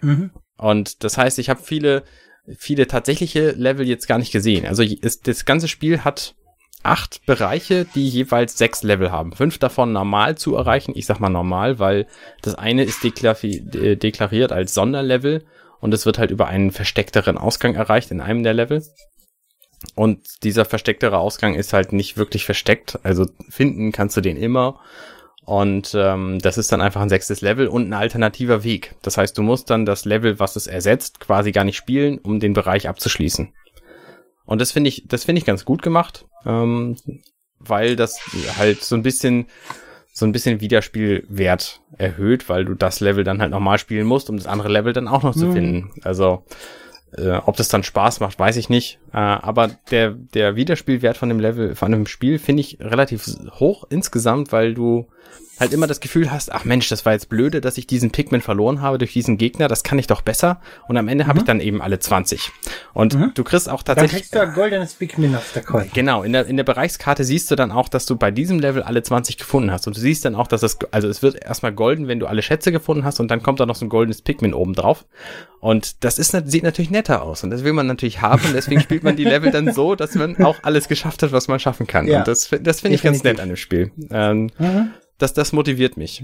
Mhm. 0.01 0.31
Und 0.57 1.03
das 1.03 1.17
heißt, 1.17 1.39
ich 1.39 1.49
habe 1.49 1.61
viele, 1.61 2.03
viele 2.57 2.87
tatsächliche 2.87 3.51
Level 3.51 3.87
jetzt 3.87 4.07
gar 4.07 4.17
nicht 4.17 4.31
gesehen. 4.31 4.65
Also 4.65 4.83
ist, 4.83 5.27
das 5.27 5.45
ganze 5.45 5.67
Spiel 5.67 6.03
hat 6.03 6.35
acht 6.83 7.25
Bereiche, 7.25 7.85
die 7.93 8.07
jeweils 8.07 8.57
sechs 8.57 8.81
Level 8.81 9.11
haben. 9.11 9.33
Fünf 9.33 9.59
davon 9.59 9.91
normal 9.91 10.37
zu 10.37 10.55
erreichen. 10.55 10.93
Ich 10.95 11.05
sag 11.05 11.19
mal 11.19 11.29
normal, 11.29 11.77
weil 11.79 12.07
das 12.41 12.55
eine 12.55 12.83
ist 12.83 13.03
deklari- 13.03 13.95
deklariert 13.95 14.51
als 14.51 14.73
Sonderlevel 14.73 15.45
und 15.79 15.93
es 15.93 16.05
wird 16.05 16.17
halt 16.17 16.31
über 16.31 16.47
einen 16.47 16.71
versteckteren 16.71 17.37
Ausgang 17.37 17.75
erreicht 17.75 18.11
in 18.11 18.21
einem 18.21 18.43
der 18.43 18.53
Level. 18.53 18.83
Und 19.95 20.43
dieser 20.43 20.65
verstecktere 20.65 21.17
Ausgang 21.17 21.55
ist 21.55 21.73
halt 21.73 21.91
nicht 21.91 22.17
wirklich 22.17 22.45
versteckt. 22.45 22.99
Also 23.03 23.27
finden 23.49 23.91
kannst 23.91 24.15
du 24.17 24.21
den 24.21 24.37
immer. 24.37 24.79
Und 25.43 25.93
ähm, 25.95 26.39
das 26.39 26.57
ist 26.57 26.71
dann 26.71 26.81
einfach 26.81 27.01
ein 27.01 27.09
sechstes 27.09 27.41
Level 27.41 27.67
und 27.67 27.89
ein 27.89 27.93
alternativer 27.93 28.63
Weg. 28.63 28.95
Das 29.01 29.17
heißt, 29.17 29.37
du 29.37 29.41
musst 29.41 29.69
dann 29.69 29.85
das 29.85 30.05
Level, 30.05 30.39
was 30.39 30.55
es 30.55 30.67
ersetzt, 30.67 31.19
quasi 31.19 31.51
gar 31.51 31.63
nicht 31.63 31.77
spielen, 31.77 32.19
um 32.19 32.39
den 32.39 32.53
Bereich 32.53 32.87
abzuschließen. 32.87 33.51
Und 34.45 34.61
das 34.61 34.71
finde 34.71 34.89
ich, 34.89 35.05
das 35.07 35.23
finde 35.23 35.39
ich 35.39 35.45
ganz 35.45 35.65
gut 35.65 35.81
gemacht, 35.81 36.25
ähm, 36.45 36.95
weil 37.59 37.95
das 37.95 38.19
halt 38.57 38.83
so 38.83 38.95
ein 38.95 39.01
bisschen, 39.03 39.47
so 40.13 40.25
ein 40.25 40.31
bisschen 40.31 40.61
Wiederspielwert 40.61 41.81
erhöht, 41.97 42.47
weil 42.49 42.65
du 42.65 42.75
das 42.75 42.99
Level 42.99 43.23
dann 43.23 43.41
halt 43.41 43.51
nochmal 43.51 43.77
spielen 43.79 44.05
musst, 44.07 44.29
um 44.29 44.37
das 44.37 44.45
andere 44.47 44.69
Level 44.69 44.93
dann 44.93 45.07
auch 45.07 45.23
noch 45.23 45.35
zu 45.35 45.47
Mhm. 45.47 45.53
finden. 45.53 45.91
Also 46.03 46.45
äh, 47.17 47.31
ob 47.45 47.57
das 47.57 47.67
dann 47.67 47.83
Spaß 47.83 48.19
macht, 48.19 48.37
weiß 48.39 48.57
ich 48.57 48.69
nicht. 48.69 48.99
Äh, 49.13 49.17
aber 49.17 49.69
der, 49.91 50.11
der 50.11 50.55
Wiederspielwert 50.55 51.17
von 51.17 51.29
dem 51.29 51.39
Level, 51.39 51.75
von 51.75 51.91
dem 51.91 52.05
Spiel 52.05 52.39
finde 52.39 52.61
ich 52.61 52.77
relativ 52.79 53.25
hoch 53.59 53.85
insgesamt, 53.89 54.51
weil 54.51 54.73
du 54.73 55.07
halt 55.59 55.73
immer 55.73 55.85
das 55.85 55.99
Gefühl 55.99 56.31
hast, 56.31 56.51
ach 56.51 56.65
Mensch, 56.65 56.89
das 56.89 57.05
war 57.05 57.13
jetzt 57.13 57.29
blöde, 57.29 57.61
dass 57.61 57.77
ich 57.77 57.85
diesen 57.85 58.09
Pikmin 58.09 58.41
verloren 58.41 58.81
habe 58.81 58.97
durch 58.97 59.13
diesen 59.13 59.37
Gegner, 59.37 59.67
das 59.67 59.83
kann 59.83 59.99
ich 59.99 60.07
doch 60.07 60.21
besser. 60.23 60.59
Und 60.87 60.97
am 60.97 61.07
Ende 61.07 61.27
habe 61.27 61.37
ich 61.37 61.45
dann 61.45 61.59
eben 61.59 61.83
alle 61.83 61.99
20. 61.99 62.49
Und 62.95 63.13
Mhm. 63.13 63.31
du 63.35 63.43
kriegst 63.43 63.69
auch 63.69 63.83
Dann 63.83 63.95
tatsächlich. 63.97 64.21
kriegst 64.23 64.33
du 64.33 64.41
ein 64.41 64.53
goldenes 64.55 64.95
Pikmin 64.95 65.35
auf 65.35 65.51
der 65.53 65.61
Karte. 65.61 65.89
Genau, 65.93 66.23
in 66.23 66.33
der, 66.33 66.47
in 66.47 66.57
der 66.57 66.63
Bereichskarte 66.63 67.23
siehst 67.23 67.51
du 67.51 67.55
dann 67.55 67.71
auch, 67.71 67.89
dass 67.89 68.07
du 68.07 68.15
bei 68.15 68.31
diesem 68.31 68.57
Level 68.57 68.81
alle 68.81 69.03
20 69.03 69.37
gefunden 69.37 69.71
hast. 69.71 69.85
Und 69.85 69.95
du 69.95 70.01
siehst 70.01 70.25
dann 70.25 70.33
auch, 70.33 70.47
dass 70.47 70.63
es, 70.63 70.79
also 70.89 71.07
es 71.07 71.21
wird 71.21 71.35
erstmal 71.43 71.73
golden, 71.73 72.07
wenn 72.07 72.19
du 72.19 72.25
alle 72.25 72.41
Schätze 72.41 72.71
gefunden 72.71 73.03
hast 73.05 73.19
und 73.19 73.29
dann 73.29 73.43
kommt 73.43 73.59
da 73.59 73.67
noch 73.67 73.75
so 73.75 73.85
ein 73.85 73.89
goldenes 73.89 74.23
Pikmin 74.23 74.55
oben 74.55 74.73
drauf. 74.73 75.05
Und 75.59 76.03
das 76.03 76.17
ist, 76.17 76.31
sieht 76.49 76.63
natürlich 76.63 76.89
netter 76.89 77.21
aus 77.21 77.43
und 77.43 77.51
das 77.51 77.63
will 77.63 77.73
man 77.73 77.85
natürlich 77.85 78.19
haben 78.21 78.43
und 78.45 78.53
deswegen 78.55 78.81
spielt 78.81 79.00
man 79.03 79.15
die 79.15 79.23
Level 79.23 79.51
dann 79.51 79.73
so, 79.73 79.95
dass 79.95 80.15
man 80.15 80.37
auch 80.43 80.57
alles 80.63 80.87
geschafft 80.87 81.23
hat, 81.23 81.31
was 81.31 81.47
man 81.47 81.59
schaffen 81.59 81.87
kann. 81.87 82.07
Ja, 82.07 82.19
und 82.19 82.27
das, 82.27 82.49
das 82.61 82.81
finde 82.81 82.95
ich 82.95 83.03
ganz 83.03 83.23
nett 83.23 83.39
an 83.39 83.47
dem 83.49 83.57
Spiel. 83.57 83.91
Ähm, 84.11 84.49
Mhm. 84.57 84.91
das, 85.17 85.33
das 85.33 85.53
motiviert 85.53 85.97
mich. 85.97 86.23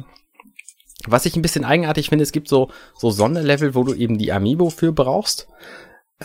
Was 1.08 1.26
ich 1.26 1.36
ein 1.36 1.42
bisschen 1.42 1.64
eigenartig 1.64 2.10
finde, 2.10 2.24
es 2.24 2.32
gibt 2.32 2.48
so, 2.50 2.70
so 2.98 3.12
Sonderlevel, 3.12 3.76
wo 3.76 3.84
du 3.84 3.94
eben 3.94 4.18
die 4.18 4.32
Amiibo 4.32 4.70
für 4.70 4.92
brauchst. 4.92 5.48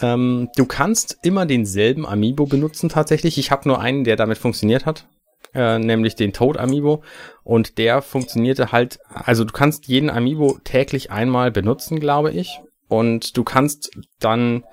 Ähm, 0.01 0.49
du 0.57 0.65
kannst 0.65 1.19
immer 1.23 1.45
denselben 1.47 2.07
Amiibo 2.07 2.47
benutzen 2.47 2.89
tatsächlich. 2.89 3.37
Ich 3.39 3.51
habe 3.51 3.69
nur 3.69 3.81
einen, 3.81 4.05
der 4.05 4.17
damit 4.17 4.39
funktioniert 4.39 4.87
hat, 4.87 5.07
äh, 5.55 5.79
nämlich 5.79 6.17
den 6.17 6.33
Toad 6.33 6.57
Amiibo. 6.57 7.03
Und 7.45 7.77
der 7.77 8.01
funktionierte 8.01 8.73
halt, 8.73 8.99
also 9.11 9.45
du 9.45 9.53
kannst 9.53 9.87
jeden 9.87 10.09
Amiibo 10.09 10.59
täglich 10.65 11.11
einmal 11.11 11.51
benutzen, 11.51 12.01
glaube 12.01 12.31
ich. 12.33 12.59
Und 12.89 13.37
du 13.37 13.45
kannst 13.45 13.91
dann 14.19 14.65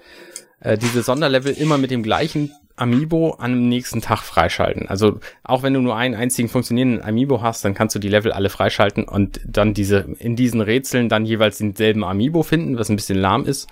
äh, 0.61 0.77
diese 0.77 1.03
Sonderlevel 1.03 1.53
immer 1.53 1.77
mit 1.77 1.91
dem 1.91 2.03
gleichen 2.03 2.51
Amiibo 2.75 3.31
an 3.31 3.51
dem 3.51 3.69
nächsten 3.69 4.01
Tag 4.01 4.19
freischalten. 4.19 4.87
Also 4.87 5.19
auch 5.43 5.63
wenn 5.63 5.73
du 5.73 5.81
nur 5.81 5.95
einen 5.97 6.15
einzigen 6.15 6.47
funktionierenden 6.47 7.03
Amiibo 7.03 7.41
hast, 7.41 7.65
dann 7.65 7.73
kannst 7.73 7.95
du 7.95 7.99
die 7.99 8.07
Level 8.07 8.31
alle 8.31 8.49
freischalten 8.49 9.03
und 9.03 9.41
dann 9.45 9.73
diese 9.73 10.05
in 10.19 10.35
diesen 10.35 10.61
Rätseln 10.61 11.09
dann 11.09 11.25
jeweils 11.25 11.57
denselben 11.57 12.03
Amiibo 12.03 12.43
finden, 12.43 12.77
was 12.77 12.89
ein 12.89 12.95
bisschen 12.95 13.17
lahm 13.17 13.45
ist, 13.45 13.67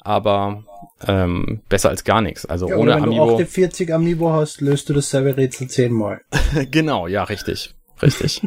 aber 0.00 0.64
ähm, 1.06 1.60
besser 1.68 1.90
als 1.90 2.04
gar 2.04 2.22
nichts. 2.22 2.46
Also 2.46 2.68
Ja, 2.68 2.76
ohne 2.76 2.94
wenn 2.94 3.02
Amiibo. 3.04 3.26
du 3.26 3.32
48 3.34 3.92
Amiibo 3.92 4.32
hast, 4.32 4.60
löst 4.62 4.88
du 4.88 4.94
dasselbe 4.94 5.36
Rätsel 5.36 5.68
zehnmal. 5.68 6.22
genau, 6.70 7.06
ja, 7.06 7.24
richtig. 7.24 7.74
Richtig. 8.00 8.42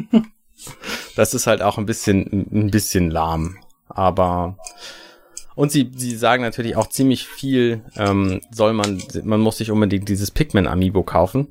das 1.16 1.34
ist 1.34 1.46
halt 1.46 1.62
auch 1.62 1.78
ein 1.78 1.86
bisschen, 1.86 2.46
ein 2.52 2.70
bisschen 2.70 3.10
lahm. 3.10 3.58
Aber 3.88 4.56
und 5.54 5.72
sie, 5.72 5.90
sie 5.94 6.16
sagen 6.16 6.42
natürlich 6.42 6.76
auch 6.76 6.88
ziemlich 6.88 7.26
viel, 7.26 7.82
ähm, 7.96 8.40
soll 8.50 8.72
man, 8.72 9.02
man 9.24 9.40
muss 9.40 9.58
sich 9.58 9.70
unbedingt 9.70 10.08
dieses 10.08 10.30
Pikmin 10.30 10.66
Amiibo 10.66 11.02
kaufen, 11.02 11.48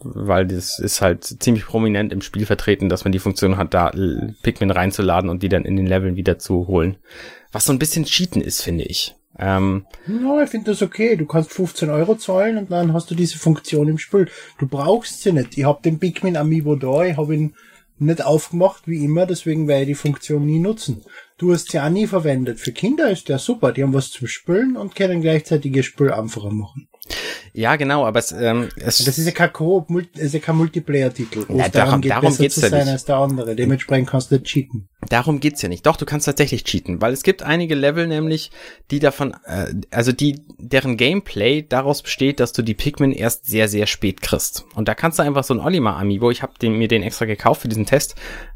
weil 0.00 0.46
das 0.46 0.78
ist 0.78 1.00
halt 1.00 1.24
ziemlich 1.24 1.66
prominent 1.66 2.12
im 2.12 2.22
Spiel 2.22 2.46
vertreten, 2.46 2.88
dass 2.88 3.04
man 3.04 3.12
die 3.12 3.18
Funktion 3.18 3.56
hat, 3.56 3.74
da 3.74 3.90
äh, 3.90 4.32
Pikmin 4.42 4.70
reinzuladen 4.70 5.30
und 5.30 5.42
die 5.42 5.48
dann 5.48 5.64
in 5.64 5.76
den 5.76 5.86
Leveln 5.86 6.16
wieder 6.16 6.38
zu 6.38 6.66
holen. 6.66 6.96
Was 7.52 7.64
so 7.64 7.72
ein 7.72 7.78
bisschen 7.78 8.04
Cheaten 8.04 8.40
ist, 8.40 8.62
finde 8.62 8.84
ich. 8.84 9.14
Ähm, 9.38 9.86
Ja, 10.06 10.42
ich 10.42 10.50
finde 10.50 10.70
das 10.70 10.82
okay. 10.82 11.16
Du 11.16 11.26
kannst 11.26 11.52
15 11.52 11.90
Euro 11.90 12.16
zahlen 12.16 12.58
und 12.58 12.70
dann 12.70 12.92
hast 12.92 13.10
du 13.10 13.14
diese 13.14 13.38
Funktion 13.38 13.88
im 13.88 13.98
Spiel. 13.98 14.28
Du 14.58 14.66
brauchst 14.66 15.22
sie 15.22 15.32
nicht. 15.32 15.56
Ich 15.56 15.64
habe 15.64 15.82
den 15.82 15.98
Pikmin 15.98 16.36
Amiibo 16.36 16.76
da, 16.76 17.04
ich 17.04 17.16
habe 17.16 17.34
ihn 17.34 17.54
nicht 17.98 18.24
aufgemacht 18.24 18.82
wie 18.86 19.04
immer, 19.04 19.26
deswegen 19.26 19.68
werde 19.68 19.82
ich 19.82 19.88
die 19.88 19.94
Funktion 19.94 20.44
nie 20.44 20.58
nutzen. 20.58 21.02
Du 21.38 21.52
hast 21.52 21.70
sie 21.70 21.80
auch 21.80 21.88
nie 21.88 22.06
verwendet. 22.06 22.60
Für 22.60 22.72
Kinder 22.72 23.10
ist 23.10 23.28
der 23.28 23.38
super. 23.38 23.72
Die 23.72 23.82
haben 23.82 23.94
was 23.94 24.10
zum 24.10 24.28
Spülen 24.28 24.76
und 24.76 24.94
können 24.94 25.22
gleichzeitig 25.22 25.74
ihr 25.74 25.82
Spiel 25.82 26.12
einfacher 26.12 26.52
machen. 26.52 26.88
Ja, 27.52 27.76
genau, 27.76 28.06
aber 28.06 28.20
es, 28.20 28.32
ähm, 28.32 28.68
es 28.76 28.98
Das 29.04 29.18
ist 29.18 29.26
ja 29.26 29.32
kein 29.32 29.52
Coop, 29.52 29.90
Mul- 29.90 30.06
ist 30.16 30.32
ja 30.34 30.40
kein 30.40 30.56
Multiplayer-Titel. 30.56 31.40
es 31.58 31.70
darum- 31.72 32.00
darum 32.00 32.30
besser 32.30 32.42
geht's 32.42 32.54
zu 32.54 32.60
ja 32.62 32.68
sein 32.70 32.84
nicht. 32.84 32.92
als 32.92 33.04
der 33.04 33.16
andere. 33.16 33.54
Dementsprechend 33.56 34.08
kannst 34.08 34.30
du 34.30 34.36
nicht 34.36 34.46
cheaten. 34.46 34.88
Darum 35.08 35.40
geht's 35.40 35.60
ja 35.62 35.68
nicht. 35.68 35.84
Doch, 35.84 35.96
du 35.96 36.06
kannst 36.06 36.26
tatsächlich 36.26 36.64
cheaten, 36.64 37.02
weil 37.02 37.12
es 37.12 37.22
gibt 37.24 37.42
einige 37.42 37.74
Level 37.74 38.06
nämlich, 38.06 38.50
die 38.90 39.00
davon, 39.00 39.34
äh, 39.44 39.74
also 39.90 40.12
die, 40.12 40.40
deren 40.58 40.96
Gameplay 40.96 41.62
daraus 41.68 42.02
besteht, 42.02 42.40
dass 42.40 42.52
du 42.52 42.62
die 42.62 42.74
Pikmin 42.74 43.12
erst 43.12 43.46
sehr, 43.46 43.68
sehr 43.68 43.86
spät 43.86 44.22
kriegst. 44.22 44.64
Und 44.74 44.86
da 44.88 44.94
kannst 44.94 45.18
du 45.18 45.22
einfach 45.24 45.44
so 45.44 45.52
ein 45.54 45.60
Olimar 45.60 45.96
Amiibo, 45.98 46.30
ich 46.30 46.42
habe 46.42 46.52
mir 46.70 46.88
den 46.88 47.02
extra 47.02 47.24
gekauft 47.26 47.62
für 47.62 47.68
diesen 47.68 47.84
Test, 47.84 48.14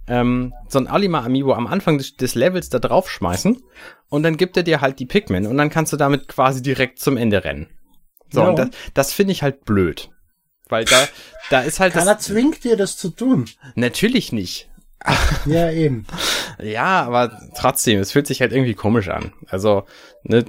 ähm, 0.09 0.54
so 0.68 0.78
ein 0.78 0.88
Olimar 0.90 1.24
Amiibo 1.24 1.52
am 1.52 1.66
Anfang 1.66 1.98
des, 1.98 2.16
des 2.16 2.37
Levels 2.37 2.68
da 2.70 2.78
draufschmeißen 2.78 3.61
und 4.09 4.22
dann 4.22 4.37
gibt 4.37 4.56
er 4.56 4.62
dir 4.62 4.80
halt 4.80 5.00
die 5.00 5.06
Pikmin 5.06 5.46
und 5.46 5.56
dann 5.59 5.68
kannst 5.68 5.92
du 5.92 5.96
damit 5.96 6.28
quasi 6.28 6.62
direkt 6.62 7.00
zum 7.00 7.16
Ende 7.16 7.42
rennen. 7.44 7.66
So, 8.30 8.40
Ja. 8.42 8.48
und 8.48 8.58
das, 8.58 8.68
das 8.94 9.12
finde 9.12 9.32
ich 9.32 9.42
halt 9.42 9.64
blöd. 9.64 10.10
Weil 10.68 10.84
da, 10.84 11.06
da 11.50 11.60
ist 11.60 11.78
halt 11.78 11.92
Keiner 11.92 12.14
das, 12.16 12.24
zwingt 12.24 12.64
dir 12.64 12.76
das 12.76 12.96
zu 12.96 13.10
tun. 13.10 13.46
natürlich 13.76 14.32
nicht. 14.32 14.68
Ja, 15.46 15.70
eben. 15.70 16.06
Ja, 16.58 17.02
aber 17.04 17.38
trotzdem, 17.54 17.98
es 18.00 18.12
fühlt 18.12 18.26
sich 18.26 18.40
halt 18.40 18.50
irgendwie 18.50 18.72
komisch 18.72 19.10
an. 19.10 19.34
Also, 19.46 19.84
ne, 20.22 20.42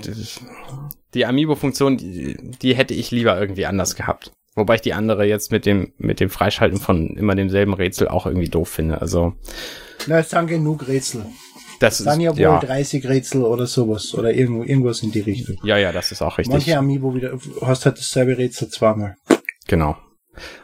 die 1.13 1.25
Amiibo-Funktion, 1.25 1.97
die, 1.97 2.37
die 2.61 2.75
hätte 2.77 2.93
ich 2.93 3.11
lieber 3.11 3.37
irgendwie 3.37 3.65
anders 3.65 3.95
gehabt. 3.97 4.31
Wobei 4.55 4.75
ich 4.75 4.81
die 4.81 4.93
andere 4.93 5.25
jetzt 5.25 5.51
mit 5.51 5.65
dem, 5.65 5.91
mit 5.97 6.21
dem 6.21 6.29
Freischalten 6.29 6.79
von 6.79 7.17
immer 7.17 7.35
demselben 7.35 7.73
Rätsel 7.73 8.07
auch 8.07 8.25
irgendwie 8.25 8.47
doof 8.47 8.69
finde. 8.69 9.01
Also, 9.01 9.33
Na, 10.07 10.19
es 10.19 10.29
sind 10.29 10.47
genug 10.47 10.87
Rätsel. 10.87 11.25
Das 11.79 11.99
sind 11.99 12.21
ja 12.21 12.31
wohl 12.31 12.39
ja, 12.39 12.59
30 12.59 13.07
Rätsel 13.07 13.43
oder 13.43 13.67
sowas. 13.67 14.13
Oder 14.13 14.33
irgendwo, 14.33 14.63
irgendwas 14.63 15.03
in 15.03 15.11
die 15.11 15.21
Richtung. 15.21 15.57
ja, 15.63 15.77
ja, 15.77 15.91
das 15.91 16.11
ist 16.11 16.21
auch 16.21 16.37
richtig. 16.37 16.53
Manche 16.53 16.77
Amiibo 16.77 17.13
wieder, 17.13 17.37
hast 17.61 17.85
halt 17.85 17.97
dasselbe 17.97 18.37
Rätsel 18.37 18.69
zweimal. 18.69 19.15
Genau. 19.67 19.97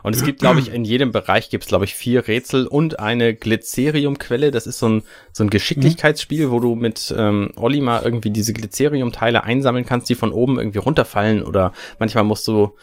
Und 0.04 0.16
es 0.16 0.24
gibt, 0.24 0.40
glaube 0.40 0.60
ich, 0.60 0.72
in 0.72 0.86
jedem 0.86 1.12
Bereich 1.12 1.50
gibt 1.50 1.64
es, 1.64 1.68
glaube 1.68 1.86
ich, 1.86 1.96
vier 1.96 2.28
Rätsel 2.28 2.68
und 2.68 3.00
eine 3.00 3.34
Glyceriumquelle. 3.34 4.52
Das 4.52 4.68
ist 4.68 4.80
so 4.80 4.88
ein, 4.88 5.04
so 5.32 5.44
ein 5.44 5.50
Geschicklichkeitsspiel, 5.50 6.52
wo 6.52 6.60
du 6.60 6.76
mit 6.76 7.14
ähm, 7.18 7.52
Olimar 7.56 8.06
irgendwie 8.06 8.30
diese 8.30 8.54
Glyceriumteile 8.54 9.44
einsammeln 9.44 9.86
kannst, 9.86 10.10
die 10.10 10.16
von 10.16 10.32
oben 10.32 10.58
irgendwie 10.58 10.80
runterfallen. 10.80 11.44
Oder 11.44 11.74
manchmal 12.00 12.24
musst 12.24 12.48
du, 12.48 12.76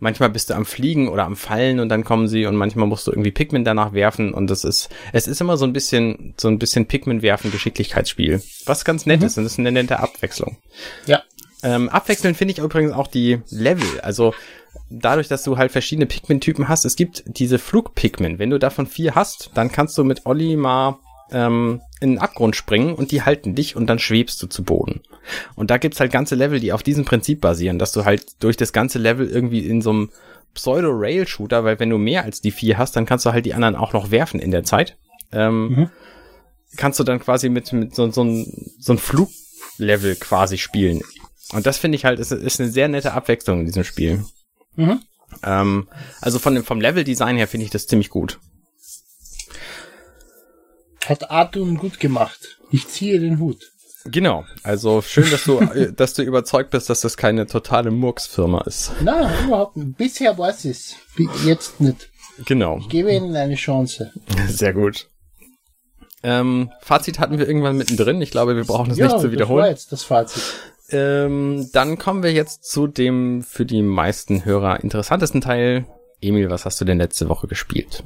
manchmal 0.00 0.30
bist 0.30 0.50
du 0.50 0.54
am 0.54 0.64
Fliegen 0.64 1.08
oder 1.08 1.24
am 1.24 1.36
Fallen 1.36 1.80
und 1.80 1.88
dann 1.88 2.04
kommen 2.04 2.28
sie 2.28 2.46
und 2.46 2.56
manchmal 2.56 2.86
musst 2.86 3.06
du 3.06 3.10
irgendwie 3.10 3.30
Pikmin 3.30 3.64
danach 3.64 3.92
werfen. 3.92 4.32
Und 4.32 4.48
das 4.48 4.64
ist, 4.64 4.88
es 5.12 5.26
ist 5.26 5.40
immer 5.40 5.56
so 5.56 5.64
ein 5.64 5.72
bisschen, 5.72 6.34
so 6.36 6.48
ein 6.48 6.58
bisschen 6.58 6.86
Pikmin 6.86 7.22
werfen 7.22 7.50
Geschicklichkeitsspiel. 7.50 8.42
Was 8.66 8.84
ganz 8.84 9.06
nett 9.06 9.20
Mhm. 9.20 9.26
ist 9.26 9.38
und 9.38 9.44
das 9.44 9.52
ist 9.52 9.58
eine 9.58 9.72
nette 9.72 10.00
Abwechslung. 10.00 10.58
Ja. 11.06 11.22
Ähm, 11.62 11.88
abwechselnd 11.88 12.36
finde 12.36 12.52
ich 12.52 12.58
übrigens 12.58 12.92
auch 12.92 13.08
die 13.08 13.40
Level. 13.50 14.00
Also 14.02 14.32
dadurch, 14.90 15.26
dass 15.26 15.42
du 15.42 15.58
halt 15.58 15.72
verschiedene 15.72 16.06
Pikmin-Typen 16.06 16.68
hast, 16.68 16.84
es 16.84 16.94
gibt 16.94 17.24
diese 17.26 17.58
Flug-Pikmin. 17.58 18.38
Wenn 18.38 18.50
du 18.50 18.58
davon 18.58 18.86
vier 18.86 19.14
hast, 19.16 19.50
dann 19.54 19.72
kannst 19.72 19.98
du 19.98 20.04
mit 20.04 20.24
Olli 20.26 20.54
mal 20.56 20.98
ähm, 21.32 21.80
in 22.00 22.10
den 22.10 22.18
Abgrund 22.18 22.56
springen 22.56 22.94
und 22.94 23.10
die 23.10 23.22
halten 23.22 23.54
dich 23.54 23.76
und 23.76 23.86
dann 23.86 23.98
schwebst 23.98 24.42
du 24.42 24.46
zu 24.46 24.62
Boden. 24.62 25.02
Und 25.54 25.70
da 25.70 25.78
gibt's 25.78 26.00
halt 26.00 26.12
ganze 26.12 26.34
Level, 26.34 26.60
die 26.60 26.72
auf 26.72 26.82
diesem 26.82 27.04
Prinzip 27.04 27.40
basieren, 27.40 27.78
dass 27.78 27.92
du 27.92 28.04
halt 28.04 28.42
durch 28.42 28.56
das 28.56 28.72
ganze 28.72 28.98
Level 28.98 29.28
irgendwie 29.28 29.66
in 29.66 29.82
so 29.82 29.90
einem 29.90 30.10
Pseudo-Rail-Shooter, 30.54 31.64
weil 31.64 31.78
wenn 31.78 31.90
du 31.90 31.98
mehr 31.98 32.24
als 32.24 32.40
die 32.40 32.50
vier 32.50 32.78
hast, 32.78 32.96
dann 32.96 33.06
kannst 33.06 33.26
du 33.26 33.32
halt 33.32 33.46
die 33.46 33.54
anderen 33.54 33.76
auch 33.76 33.92
noch 33.92 34.10
werfen 34.10 34.40
in 34.40 34.50
der 34.50 34.64
Zeit. 34.64 34.96
Ähm, 35.32 35.68
Mhm. 35.68 35.90
Kannst 36.76 37.00
du 37.00 37.04
dann 37.04 37.18
quasi 37.18 37.48
mit, 37.48 37.72
mit 37.72 37.94
so, 37.94 38.10
so, 38.10 38.44
so 38.78 38.92
ein 38.92 38.98
Fluglevel 38.98 40.16
quasi 40.16 40.58
spielen. 40.58 41.00
Und 41.52 41.66
das 41.66 41.78
finde 41.78 41.96
ich 41.96 42.04
halt, 42.04 42.18
ist, 42.20 42.30
ist 42.30 42.60
eine 42.60 42.70
sehr 42.70 42.88
nette 42.88 43.14
Abwechslung 43.14 43.60
in 43.60 43.66
diesem 43.66 43.84
Spiel. 43.84 44.24
Mhm. 44.76 45.00
Ähm, 45.42 45.88
also 46.20 46.38
von 46.38 46.54
dem, 46.54 46.64
vom 46.64 46.80
Level-Design 46.80 47.36
her 47.36 47.48
finde 47.48 47.64
ich 47.64 47.70
das 47.70 47.86
ziemlich 47.86 48.10
gut. 48.10 48.38
Hat 51.08 51.30
Artun 51.30 51.76
gut 51.78 52.00
gemacht. 52.00 52.58
Ich 52.70 52.86
ziehe 52.88 53.18
den 53.20 53.38
Hut. 53.38 53.62
Genau. 54.04 54.44
Also 54.62 55.02
schön, 55.02 55.30
dass 55.30 55.44
du, 55.44 55.60
dass 55.96 56.14
du 56.14 56.22
überzeugt 56.22 56.70
bist, 56.70 56.88
dass 56.90 57.00
das 57.00 57.16
keine 57.16 57.46
totale 57.46 57.90
Murks-Firma 57.90 58.62
ist. 58.62 58.92
Na, 59.02 59.30
überhaupt 59.44 59.76
nicht. 59.76 59.96
Bisher 59.96 60.36
weiß 60.38 60.64
ich's. 60.66 60.96
Bi- 61.16 61.28
Jetzt 61.44 61.80
nicht. 61.80 62.10
Genau. 62.46 62.78
Ich 62.78 62.88
gebe 62.88 63.12
ihnen 63.12 63.34
eine 63.34 63.56
Chance. 63.56 64.12
Sehr 64.46 64.72
gut. 64.72 65.08
Ähm, 66.22 66.70
Fazit 66.80 67.18
hatten 67.18 67.38
wir 67.38 67.46
irgendwann 67.48 67.76
mittendrin. 67.76 68.20
Ich 68.22 68.30
glaube, 68.30 68.56
wir 68.56 68.64
brauchen 68.64 68.90
es 68.90 68.96
nicht 68.98 69.08
zu 69.10 69.14
das 69.16 69.24
war 69.24 69.32
wiederholen. 69.32 69.66
jetzt 69.66 69.92
das 69.92 70.04
Fazit. 70.04 70.42
Ähm, 70.90 71.68
dann 71.72 71.98
kommen 71.98 72.22
wir 72.22 72.32
jetzt 72.32 72.64
zu 72.64 72.86
dem 72.86 73.42
für 73.42 73.66
die 73.66 73.82
meisten 73.82 74.44
Hörer 74.44 74.82
interessantesten 74.82 75.40
Teil. 75.40 75.86
Emil, 76.20 76.50
was 76.50 76.64
hast 76.64 76.80
du 76.80 76.84
denn 76.84 76.98
letzte 76.98 77.28
Woche 77.28 77.46
gespielt? 77.46 78.02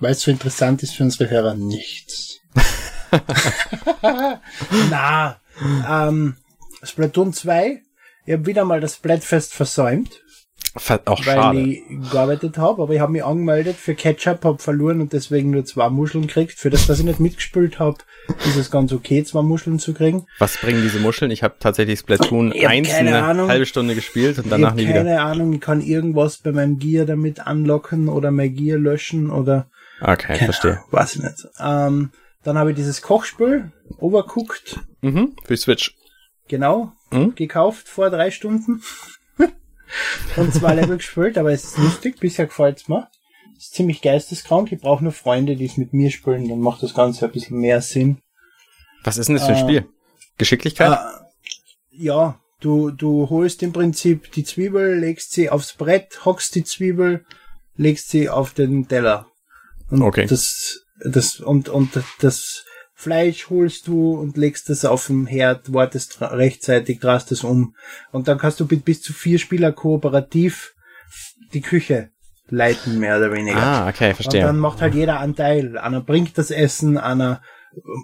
Weil 0.00 0.12
es 0.12 0.22
so 0.22 0.30
interessant 0.30 0.82
ist 0.82 0.94
für 0.96 1.04
unsere 1.04 1.28
Hörer 1.30 1.54
nichts. 1.54 2.40
Na, 4.90 5.36
ähm, 5.88 6.36
Splatoon 6.82 7.32
2. 7.32 7.82
Ich 8.26 8.32
habe 8.32 8.46
wieder 8.46 8.64
mal 8.64 8.80
das 8.80 8.96
Splatfest 8.96 9.54
versäumt, 9.54 10.22
Ver- 10.76 11.00
Auch 11.06 11.26
weil 11.26 11.34
schade. 11.34 11.58
ich 11.60 11.82
gearbeitet 12.12 12.56
habe, 12.56 12.82
aber 12.82 12.94
ich 12.94 13.00
habe 13.00 13.10
mich 13.10 13.24
angemeldet 13.24 13.74
für 13.76 13.94
Ketchup, 13.96 14.44
habe 14.44 14.58
verloren 14.62 15.00
und 15.00 15.12
deswegen 15.12 15.50
nur 15.50 15.64
zwei 15.64 15.88
Muscheln 15.90 16.28
gekriegt. 16.28 16.52
Für 16.52 16.70
das, 16.70 16.86
dass 16.86 17.00
ich 17.00 17.04
nicht 17.04 17.18
mitgespielt 17.18 17.80
habe, 17.80 17.96
ist 18.46 18.54
es 18.56 18.70
ganz 18.70 18.92
okay, 18.92 19.24
zwei 19.24 19.42
Muscheln 19.42 19.80
zu 19.80 19.94
kriegen. 19.94 20.26
Was 20.38 20.56
bringen 20.58 20.82
diese 20.82 21.00
Muscheln? 21.00 21.32
Ich 21.32 21.42
habe 21.42 21.56
tatsächlich 21.58 21.98
Splatoon 21.98 22.52
Ich 22.52 22.62
hab 22.64 22.70
1 22.70 22.88
keine 22.88 23.08
eine 23.16 23.24
Ahnung. 23.24 23.48
halbe 23.48 23.66
Stunde 23.66 23.96
gespielt 23.96 24.38
und 24.38 24.44
ich 24.44 24.50
danach 24.50 24.70
habe 24.70 24.80
nie 24.82 24.88
wieder. 24.88 24.98
keine 25.02 25.20
Ahnung, 25.22 25.52
ich 25.54 25.60
kann 25.60 25.80
irgendwas 25.80 26.38
bei 26.38 26.52
meinem 26.52 26.78
Gear 26.78 27.04
damit 27.04 27.40
anlocken 27.44 28.08
oder 28.08 28.30
mein 28.30 28.54
Gear 28.54 28.78
löschen 28.78 29.30
oder 29.30 29.66
Okay, 30.00 30.36
verstehe. 30.38 30.82
weiß 30.90 31.16
ich 31.16 31.22
nicht. 31.22 31.46
Ähm, 31.58 32.10
dann 32.42 32.56
habe 32.58 32.70
ich 32.70 32.76
dieses 32.76 33.02
Kochspiel, 33.02 33.70
Overcooked, 33.98 34.78
Mhm, 35.02 35.36
für 35.44 35.56
Switch. 35.56 35.94
genau, 36.48 36.92
Mhm. 37.10 37.34
gekauft 37.34 37.88
vor 37.88 38.10
drei 38.10 38.30
Stunden. 38.30 38.82
und 40.36 40.54
zwei 40.54 40.74
Level 40.74 40.96
gespielt, 40.98 41.36
aber 41.38 41.52
es 41.52 41.64
ist 41.64 41.78
lustig, 41.78 42.20
bisher 42.20 42.46
gefällt's 42.46 42.88
mir. 42.88 43.08
Es 43.56 43.64
ist 43.66 43.74
ziemlich 43.74 44.00
geisteskrank, 44.00 44.72
ich 44.72 44.80
brauche 44.80 45.02
nur 45.02 45.12
Freunde, 45.12 45.56
die 45.56 45.66
es 45.66 45.76
mit 45.76 45.92
mir 45.92 46.10
spielen, 46.10 46.48
dann 46.48 46.60
macht 46.60 46.82
das 46.82 46.94
Ganze 46.94 47.26
ein 47.26 47.32
bisschen 47.32 47.58
mehr 47.58 47.82
Sinn. 47.82 48.18
Was 49.04 49.18
ist 49.18 49.26
denn 49.28 49.36
das 49.36 49.44
für 49.46 49.52
ein 49.52 49.58
Äh, 49.58 49.60
Spiel? 49.60 49.88
Geschicklichkeit? 50.38 50.92
Äh, 50.98 51.20
ja, 51.90 52.38
du, 52.60 52.90
du 52.90 53.28
holst 53.28 53.62
im 53.62 53.72
Prinzip 53.72 54.32
die 54.32 54.44
Zwiebel, 54.44 54.98
legst 54.98 55.32
sie 55.32 55.50
aufs 55.50 55.74
Brett, 55.74 56.24
hockst 56.24 56.54
die 56.54 56.64
Zwiebel, 56.64 57.24
legst 57.76 58.08
sie 58.10 58.28
auf 58.30 58.52
den 58.54 58.88
Teller. 58.88 59.26
Und 59.90 60.02
Okay. 60.02 60.26
das, 60.26 60.84
das, 61.04 61.40
und, 61.40 61.68
und 61.68 61.90
das 62.20 62.64
Fleisch 62.94 63.48
holst 63.48 63.86
du 63.86 64.12
und 64.12 64.36
legst 64.36 64.68
es 64.70 64.84
auf 64.84 65.06
den 65.06 65.26
Herd, 65.26 65.72
wartest 65.72 66.20
rechtzeitig, 66.20 67.00
drast 67.00 67.32
es 67.32 67.44
um. 67.44 67.74
Und 68.12 68.28
dann 68.28 68.38
kannst 68.38 68.60
du 68.60 68.66
mit 68.70 68.84
bis 68.84 69.00
zu 69.02 69.12
vier 69.12 69.38
Spieler 69.38 69.72
kooperativ 69.72 70.74
die 71.54 71.62
Küche 71.62 72.10
leiten, 72.48 72.98
mehr 72.98 73.16
oder 73.16 73.32
weniger. 73.32 73.56
ah, 73.62 73.88
okay, 73.88 74.10
Und 74.10 74.14
verstehe. 74.16 74.42
dann 74.42 74.58
macht 74.58 74.80
halt 74.82 74.94
jeder 74.94 75.18
einen 75.20 75.34
Teil. 75.36 75.78
Einer 75.78 76.00
bringt 76.00 76.36
das 76.36 76.50
Essen, 76.50 76.98
einer 76.98 77.40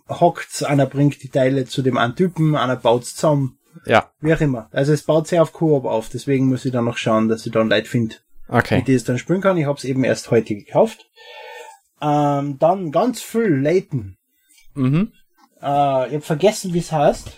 hockt's, 0.08 0.62
einer 0.62 0.86
bringt 0.86 1.22
die 1.22 1.28
Teile 1.28 1.66
zu 1.66 1.82
dem 1.82 1.98
einen 1.98 2.14
Typen, 2.16 2.56
einer 2.56 2.76
baut's 2.76 3.16
zusammen. 3.16 3.58
ja, 3.84 4.10
Wie 4.20 4.32
auch 4.32 4.40
immer. 4.40 4.68
Also 4.72 4.92
es 4.92 5.02
baut 5.02 5.26
sehr 5.28 5.42
auf 5.42 5.52
Koop 5.52 5.84
auf, 5.84 6.08
deswegen 6.08 6.46
muss 6.46 6.64
ich 6.64 6.72
dann 6.72 6.84
noch 6.84 6.96
schauen, 6.96 7.28
dass 7.28 7.44
ich 7.44 7.52
dann 7.52 7.68
Leute 7.68 7.88
finde, 7.90 8.14
okay. 8.48 8.78
mit 8.78 8.88
die 8.88 8.94
es 8.94 9.04
dann 9.04 9.18
spielen 9.18 9.40
kann. 9.40 9.56
Ich 9.58 9.66
habe 9.66 9.76
es 9.76 9.84
eben 9.84 10.04
erst 10.04 10.30
heute 10.30 10.54
gekauft. 10.54 11.06
Ähm, 12.00 12.58
dann 12.58 12.92
ganz 12.92 13.22
viel 13.22 13.60
Layton. 13.60 14.16
Mhm. 14.74 15.12
Äh, 15.62 16.08
ich 16.08 16.14
habe 16.14 16.20
vergessen, 16.20 16.74
wie 16.74 16.78
es 16.78 16.92
heißt. 16.92 17.30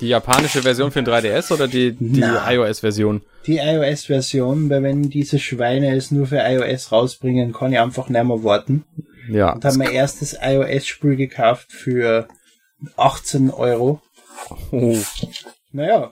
Die 0.00 0.08
japanische 0.08 0.62
Version 0.62 0.90
für 0.90 1.02
den 1.02 1.12
3DS 1.12 1.52
oder 1.52 1.68
die, 1.68 1.92
die 1.92 2.22
iOS-Version? 2.22 3.20
Die 3.46 3.58
iOS-Version, 3.58 4.70
weil 4.70 4.82
wenn 4.82 5.10
diese 5.10 5.38
Schweine 5.38 5.94
es 5.94 6.10
nur 6.10 6.26
für 6.26 6.38
iOS 6.38 6.90
rausbringen, 6.90 7.52
kann 7.52 7.72
ich 7.72 7.78
einfach 7.78 8.08
nicht 8.08 8.24
mehr 8.24 8.42
warten. 8.42 8.84
Ja. 9.28 9.52
Und 9.52 9.64
habe 9.64 9.76
mein 9.76 9.92
erstes 9.92 10.36
iOS-Spiel 10.40 11.16
gekauft 11.16 11.70
für 11.70 12.28
18 12.96 13.50
Euro. 13.50 14.00
Oh, 14.70 14.96
Naja, 15.72 16.10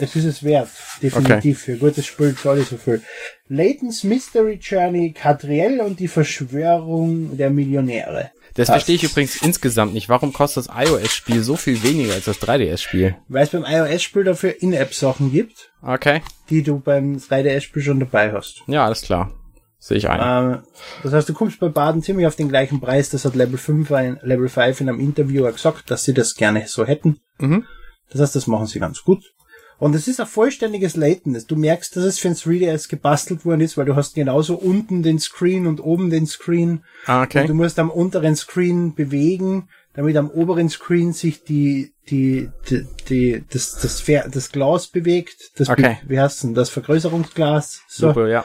es 0.00 0.16
ist 0.16 0.24
es 0.24 0.42
wert. 0.42 0.68
Definitiv. 1.02 1.60
Für 1.62 1.72
ein 1.72 1.78
gutes 1.78 2.06
Spiel 2.06 2.34
zahle 2.34 2.62
ich 2.62 2.68
so 2.68 2.78
viel. 2.78 3.02
Layton's 3.48 4.02
Mystery 4.02 4.58
Journey, 4.62 5.12
Catriel 5.12 5.80
und 5.80 6.00
die 6.00 6.08
Verschwörung 6.08 7.36
der 7.36 7.50
Millionäre. 7.50 8.30
das 8.54 8.68
Passt. 8.68 8.70
verstehe 8.70 8.96
ich 8.96 9.04
übrigens 9.04 9.42
insgesamt 9.42 9.92
nicht. 9.94 10.08
Warum 10.08 10.32
kostet 10.32 10.66
das 10.68 10.74
iOS-Spiel 10.74 11.42
so 11.42 11.56
viel 11.56 11.82
weniger 11.82 12.14
als 12.14 12.24
das 12.24 12.38
3DS-Spiel? 12.40 13.16
Weil 13.28 13.44
es 13.44 13.50
beim 13.50 13.64
iOS-Spiel 13.66 14.24
dafür 14.24 14.60
In-App-Sachen 14.62 15.32
gibt, 15.32 15.70
Okay. 15.82 16.22
die 16.50 16.62
du 16.62 16.78
beim 16.80 17.16
3DS-Spiel 17.18 17.82
schon 17.82 18.00
dabei 18.00 18.32
hast. 18.32 18.62
Ja, 18.66 18.84
alles 18.86 19.02
klar. 19.02 19.32
Sehe 19.78 19.98
ich 19.98 20.08
ein. 20.08 20.20
Ähm, 20.54 20.62
das 21.02 21.12
heißt, 21.12 21.28
du 21.28 21.34
kommst 21.34 21.58
bei 21.58 21.68
Baden 21.68 22.02
ziemlich 22.02 22.26
auf 22.26 22.36
den 22.36 22.48
gleichen 22.48 22.80
Preis. 22.80 23.10
Das 23.10 23.24
hat 23.24 23.34
Level 23.34 23.58
5, 23.58 23.90
ein, 23.92 24.18
Level 24.22 24.48
5 24.48 24.80
in 24.80 24.88
einem 24.88 25.00
Interview 25.00 25.44
gesagt, 25.50 25.90
dass 25.90 26.04
sie 26.04 26.14
das 26.14 26.34
gerne 26.36 26.64
so 26.68 26.86
hätten. 26.86 27.18
Mhm. 27.38 27.64
Das 28.12 28.20
heißt, 28.20 28.36
das 28.36 28.46
machen 28.46 28.66
sie 28.66 28.78
ganz 28.78 29.02
gut. 29.02 29.32
Und 29.78 29.94
es 29.96 30.06
ist 30.06 30.20
ein 30.20 30.26
vollständiges 30.28 30.94
Layton. 30.94 31.36
Du 31.48 31.56
merkst, 31.56 31.96
dass 31.96 32.04
es 32.04 32.18
für 32.20 32.28
ein 32.28 32.36
3DS 32.36 32.88
gebastelt 32.88 33.44
worden 33.44 33.62
ist, 33.62 33.76
weil 33.76 33.86
du 33.86 33.96
hast 33.96 34.14
genauso 34.14 34.54
unten 34.54 35.02
den 35.02 35.18
Screen 35.18 35.66
und 35.66 35.80
oben 35.80 36.08
den 36.10 36.26
Screen. 36.26 36.84
Ah, 37.06 37.24
okay. 37.24 37.40
Und 37.40 37.48
du 37.48 37.54
musst 37.54 37.78
am 37.80 37.90
unteren 37.90 38.36
Screen 38.36 38.94
bewegen, 38.94 39.68
damit 39.94 40.16
am 40.16 40.30
oberen 40.30 40.68
Screen 40.68 41.12
sich 41.12 41.42
die, 41.42 41.92
die, 42.08 42.48
die, 42.70 42.86
die 43.08 43.44
das, 43.50 43.72
das, 43.80 44.00
Fer- 44.00 44.28
das 44.28 44.52
Glas 44.52 44.86
bewegt. 44.86 45.50
Das, 45.56 45.66
be- 45.66 45.72
Okay. 45.74 45.98
wie 46.06 46.20
heißt 46.20 46.44
denn 46.44 46.54
das? 46.54 46.70
Vergrößerungsglas. 46.70 47.82
So. 47.88 48.08
Super, 48.08 48.28
ja. 48.28 48.44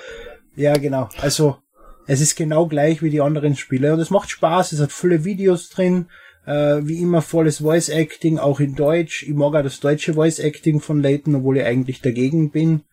Ja, 0.55 0.73
genau. 0.77 1.07
Also, 1.19 1.57
es 2.07 2.19
ist 2.19 2.35
genau 2.35 2.65
gleich 2.67 3.03
wie 3.03 3.09
die 3.11 3.21
anderen 3.21 3.55
Spiele 3.55 3.93
und 3.93 3.99
es 3.99 4.09
macht 4.09 4.29
Spaß. 4.31 4.71
Es 4.71 4.79
hat 4.79 4.91
viele 4.91 5.23
Videos 5.23 5.69
drin. 5.69 6.07
Äh, 6.47 6.87
wie 6.87 7.01
immer 7.01 7.21
volles 7.21 7.57
Voice 7.57 7.89
Acting, 7.89 8.39
auch 8.39 8.61
in 8.61 8.73
Deutsch. 8.73 9.23
Ich 9.23 9.33
mag 9.33 9.53
auch 9.53 9.63
das 9.63 9.81
deutsche 9.81 10.13
Voice 10.13 10.39
Acting 10.39 10.79
von 10.79 11.01
Layton, 11.01 11.35
obwohl 11.35 11.57
ich 11.57 11.65
eigentlich 11.65 12.01
dagegen 12.01 12.51
bin, 12.51 12.83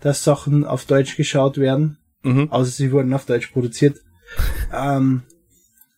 dass 0.00 0.24
Sachen 0.24 0.64
auf 0.64 0.84
Deutsch 0.84 1.16
geschaut 1.16 1.56
werden. 1.56 1.98
Mhm. 2.22 2.50
Außer 2.50 2.72
sie 2.72 2.90
wurden 2.90 3.14
auf 3.14 3.24
Deutsch 3.24 3.46
produziert. 3.52 4.00
ähm, 4.74 5.22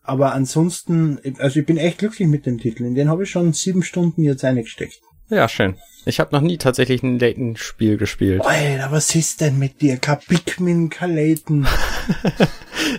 aber 0.02 0.35
ansonsten, 0.35 1.18
also 1.38 1.59
ich 1.59 1.66
bin 1.66 1.79
echt 1.79 1.98
glücklich 1.98 2.29
mit 2.29 2.44
dem 2.44 2.59
Titel. 2.59 2.85
In 2.85 2.94
den 2.94 3.09
habe 3.09 3.22
ich 3.22 3.31
schon 3.31 3.55
sieben 3.55 3.83
Stunden 3.83 4.22
jetzt 4.22 4.44
eingesteckt. 4.44 5.00
Ja, 5.31 5.48
schön. 5.48 5.76
Ich 6.05 6.20
habe 6.20 6.37
noch 6.37 6.42
nie 6.42 6.59
tatsächlich 6.59 7.02
ein 7.02 7.18
Layton-Spiel 7.18 7.96
gespielt. 7.96 8.42
Alter, 8.44 8.92
was 8.92 9.12
ist 9.14 9.40
denn 9.40 9.59
mit 9.59 9.81
dir? 9.81 9.96
Kein 9.96 10.18
Pikmin, 10.18 10.90
kein 10.90 11.14
Layton. 11.14 11.66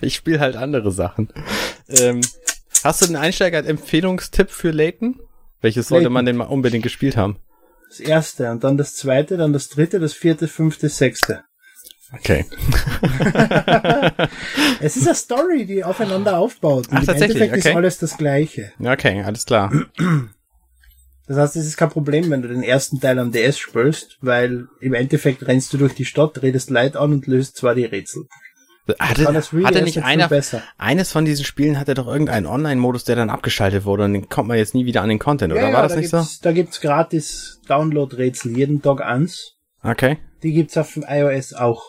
Ich 0.02 0.16
spiele 0.16 0.42
halt 0.42 0.58
andere 0.58 0.92
Sachen. 0.92 1.30
Ähm, 1.88 2.20
hast 2.84 3.02
du 3.02 3.06
einen 3.06 3.16
Einsteiger-Empfehlungstipp 3.16 4.50
für 4.50 4.72
Layton? 4.72 5.20
Welches 5.62 5.88
sollte 5.88 6.04
Layton. 6.04 6.14
man 6.14 6.26
denn 6.26 6.38
mal 6.38 6.46
unbedingt 6.46 6.84
gespielt 6.84 7.18
haben? 7.18 7.38
Das 7.90 8.00
erste 8.00 8.52
und 8.52 8.64
dann 8.64 8.78
das 8.78 8.96
zweite, 8.96 9.38
dann 9.38 9.54
das 9.54 9.70
dritte, 9.70 10.00
das 10.00 10.14
vierte, 10.14 10.48
fünfte, 10.48 10.90
sechste. 10.90 11.44
Okay. 12.14 12.46
es 14.80 14.96
ist 14.96 15.08
eine 15.08 15.16
Story, 15.16 15.66
die 15.66 15.84
aufeinander 15.84 16.38
aufbaut. 16.38 16.88
Ach, 16.90 17.04
tatsächlich? 17.04 17.42
Endeffekt 17.42 17.54
okay. 17.54 17.70
ist 17.70 17.76
alles 17.76 17.98
das 18.00 18.18
Gleiche. 18.18 18.72
Okay, 18.80 19.22
alles 19.24 19.46
klar. 19.46 19.72
Das 21.28 21.38
heißt, 21.38 21.58
es 21.58 21.66
ist 21.66 21.76
kein 21.76 21.90
Problem, 21.90 22.30
wenn 22.30 22.42
du 22.42 22.48
den 22.48 22.64
ersten 22.64 23.02
Teil 23.02 23.20
am 23.20 23.34
DS 23.34 23.60
spielst, 23.60 24.18
weil 24.22 24.68
im 24.80 24.94
Endeffekt 24.94 25.46
rennst 25.46 25.74
du 25.74 25.78
durch 25.78 25.94
die 25.94 26.06
Stadt, 26.06 26.42
redest 26.42 26.70
Leid 26.70 26.96
an 26.96 27.12
und 27.12 27.28
löst 27.28 27.58
zwar 27.58 27.76
die 27.76 27.84
Rätsel. 27.84 28.24
Hatte, 29.00 29.26
hatte 29.64 29.82
nicht 29.82 30.04
einer, 30.04 30.30
eines 30.78 31.12
von 31.12 31.26
diesen 31.26 31.46
Spielen 31.46 31.80
hatte 31.80 31.94
doch 31.94 32.08
irgendeinen 32.08 32.46
Online-Modus, 32.46 33.04
der 33.04 33.16
dann 33.16 33.30
abgeschaltet 33.30 33.86
wurde 33.86 34.06
und 34.06 34.14
den 34.14 34.30
kommt 34.30 34.48
man 34.48 34.58
jetzt 34.58 34.74
nie 34.74 34.86
wieder 34.86 35.02
an 35.02 35.10
den 35.10 35.20
Content, 35.20 35.54
ja, 35.54 35.60
oder 35.60 35.74
war 35.74 35.82
ja, 35.82 35.82
das 35.84 35.94
da 35.94 36.00
nicht 36.00 36.10
so? 36.10 36.26
Da 36.42 36.52
gibt's 36.52 36.80
gratis 36.82 37.62
Download-Rätsel, 37.68 38.56
jeden 38.56 38.82
Tag 38.82 39.02
eins. 39.02 39.56
Okay. 39.84 40.20
Die 40.44 40.54
gibt's 40.54 40.78
auf 40.78 40.94
dem 40.94 41.06
iOS 41.08 41.54
auch. 41.54 41.84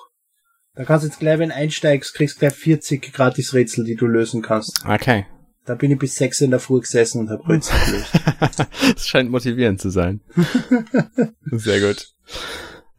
Da 0.75 0.85
kannst 0.85 1.05
du 1.05 1.09
jetzt 1.09 1.19
gleich, 1.19 1.39
wenn 1.39 1.49
du 1.49 1.57
einsteigst, 1.57 2.15
kriegst 2.15 2.39
gleich 2.39 2.55
40 2.55 3.13
gratis 3.13 3.53
Rätsel, 3.53 3.85
die 3.85 3.97
du 3.97 4.07
lösen 4.07 4.43
kannst. 4.43 4.85
Okay. 4.87 5.27
Da 5.65 5.75
bin 5.75 5.91
ich 5.91 5.99
bis 5.99 6.15
sechs 6.15 6.41
in 6.41 6.51
der 6.51 6.61
Früh 6.61 6.81
gesessen 6.81 7.21
und 7.21 7.31
hab 7.31 7.49
Rätsel 7.49 7.77
gelöst. 7.87 8.67
das 8.95 9.07
scheint 9.07 9.31
motivierend 9.31 9.81
zu 9.81 9.91
sein. 9.91 10.21
Sehr 11.51 11.81
gut. 11.81 12.07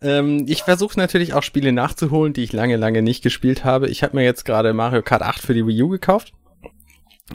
Ähm, 0.01 0.45
ich 0.47 0.63
versuche 0.63 0.97
natürlich 0.97 1.33
auch 1.33 1.43
Spiele 1.43 1.71
nachzuholen, 1.71 2.33
die 2.33 2.43
ich 2.43 2.53
lange, 2.53 2.77
lange 2.77 3.01
nicht 3.01 3.21
gespielt 3.21 3.65
habe. 3.65 3.89
Ich 3.89 4.03
habe 4.03 4.15
mir 4.15 4.23
jetzt 4.23 4.45
gerade 4.45 4.73
Mario 4.73 5.01
Kart 5.01 5.21
8 5.21 5.41
für 5.41 5.53
die 5.53 5.65
Wii 5.65 5.83
U 5.83 5.89
gekauft 5.89 6.33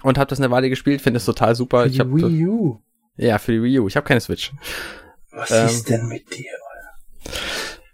und 0.02 0.18
habe 0.18 0.28
das 0.28 0.40
eine 0.40 0.50
Weile 0.50 0.70
gespielt, 0.70 1.02
finde 1.02 1.18
es 1.18 1.24
total 1.24 1.54
super. 1.54 1.82
Für 1.82 1.88
die 1.88 1.94
ich 1.94 2.00
hab, 2.00 2.08
Wii 2.08 2.46
U? 2.46 2.80
Ja, 3.16 3.38
für 3.38 3.52
die 3.52 3.62
Wii 3.62 3.80
U. 3.80 3.88
Ich 3.88 3.96
habe 3.96 4.06
keine 4.06 4.20
Switch. 4.20 4.52
Was 5.30 5.50
ähm, 5.50 5.66
ist 5.66 5.88
denn 5.88 6.06
mit 6.08 6.24
dir? 6.34 6.50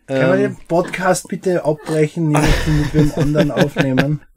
Kann 0.07 0.29
man 0.29 0.39
den 0.39 0.57
Podcast 0.67 1.29
bitte 1.29 1.65
abbrechen, 1.65 2.31
nicht 2.31 2.67
mit 2.67 2.95
dem 2.95 3.13
anderen 3.15 3.51
aufnehmen? 3.51 4.23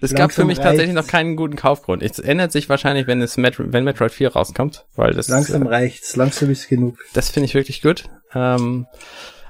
Es 0.00 0.14
gab 0.14 0.30
für 0.30 0.44
mich 0.44 0.58
reicht. 0.58 0.68
tatsächlich 0.68 0.94
noch 0.94 1.08
keinen 1.08 1.34
guten 1.34 1.56
Kaufgrund. 1.56 2.02
Es 2.02 2.20
ändert 2.20 2.52
sich 2.52 2.68
wahrscheinlich, 2.68 3.08
wenn 3.08 3.20
es 3.20 3.36
Met 3.36 3.56
wenn 3.58 3.82
Metroid 3.82 4.12
4 4.12 4.34
rauskommt, 4.34 4.86
weil 4.94 5.14
das 5.14 5.26
langsam 5.26 5.62
äh, 5.62 5.68
reicht's, 5.68 6.14
langsam 6.14 6.50
ist 6.50 6.68
genug. 6.68 6.96
Das 7.12 7.30
finde 7.30 7.46
ich 7.46 7.54
wirklich 7.54 7.82
gut. 7.82 8.04
Ähm, 8.34 8.86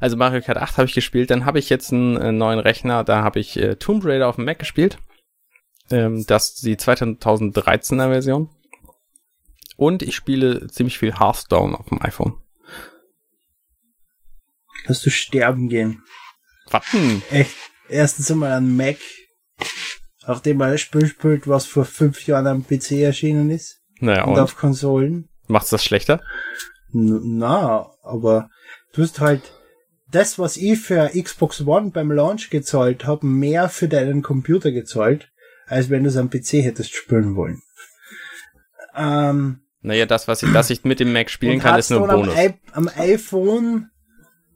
also 0.01 0.17
Mario 0.17 0.41
Kart 0.41 0.59
8 0.59 0.79
habe 0.79 0.87
ich 0.87 0.95
gespielt, 0.95 1.31
dann 1.31 1.45
habe 1.45 1.59
ich 1.59 1.69
jetzt 1.69 1.93
einen, 1.93 2.17
äh, 2.17 2.33
neuen 2.33 2.59
Rechner, 2.59 3.05
da 3.05 3.23
habe 3.23 3.41
ich 3.41 3.59
äh, 3.59 3.77
Tomb 3.77 4.05
Raider 4.05 4.29
auf 4.29 4.37
dem 4.37 4.45
Mac 4.45 4.59
gespielt. 4.59 4.99
Ähm, 5.91 6.25
das 6.27 6.51
ist 6.51 6.65
die 6.65 6.77
2013er 6.77 8.11
Version. 8.11 8.51
Und 9.77 10.03
ich 10.03 10.17
spiele 10.17 10.67
ziemlich 10.69 10.99
viel 10.99 11.19
Hearthstone 11.19 11.79
auf 11.79 11.87
dem 11.87 12.03
iPhone. 12.03 12.35
Dass 14.87 15.01
du 15.03 15.11
sterben 15.11 15.69
gehen. 15.69 16.03
Warten. 16.71 17.23
Echt. 17.31 17.55
Erstens 17.89 18.31
einmal 18.31 18.53
ein 18.53 18.77
Mac, 18.77 18.99
auf 20.29 20.43
dem 20.43 20.77
Spiel 20.77 21.07
spielt, 21.07 21.49
was 21.49 21.65
vor 21.65 21.87
fünf 21.87 22.27
Jahren 22.27 22.47
am 22.47 22.67
PC 22.67 22.93
erschienen 22.93 23.51
ist. 23.51 23.81
Naja, 24.01 24.25
und, 24.25 24.35
und 24.35 24.41
auf 24.41 24.57
Konsolen. 24.57 25.31
Macht's 25.47 25.71
das 25.71 25.83
schlechter? 25.83 26.23
Na, 26.93 27.91
aber 28.03 28.51
du 28.93 29.03
hast 29.03 29.21
halt 29.21 29.53
das, 30.11 30.39
was 30.39 30.57
ich 30.57 30.81
für 30.81 31.11
Xbox 31.11 31.67
One 31.67 31.91
beim 31.91 32.11
Launch 32.11 32.49
gezahlt 32.51 33.05
habe, 33.05 33.27
mehr 33.27 33.69
für 33.69 33.89
deinen 33.89 34.23
Computer 34.23 34.73
gezahlt, 34.73 35.31
als 35.67 35.91
wenn 35.91 36.05
du 36.05 36.09
es 36.09 36.17
am 36.17 36.31
PC 36.31 36.65
hättest 36.65 36.95
spielen 36.95 37.37
wollen. 37.37 37.61
Ähm, 38.97 39.61
naja, 39.83 40.07
das, 40.07 40.29
was 40.29 40.43
ich, 40.43 40.51
dass 40.53 40.71
ich 40.71 40.85
mit 40.85 41.01
dem 41.01 41.13
Mac 41.13 41.29
spielen 41.31 41.61
kann, 41.61 41.79
ist 41.79 41.91
nur 41.91 42.09
ein 42.09 42.09
Bonus. 42.09 42.35
Am, 42.37 42.55
am 42.73 42.91
iPhone, 42.97 43.91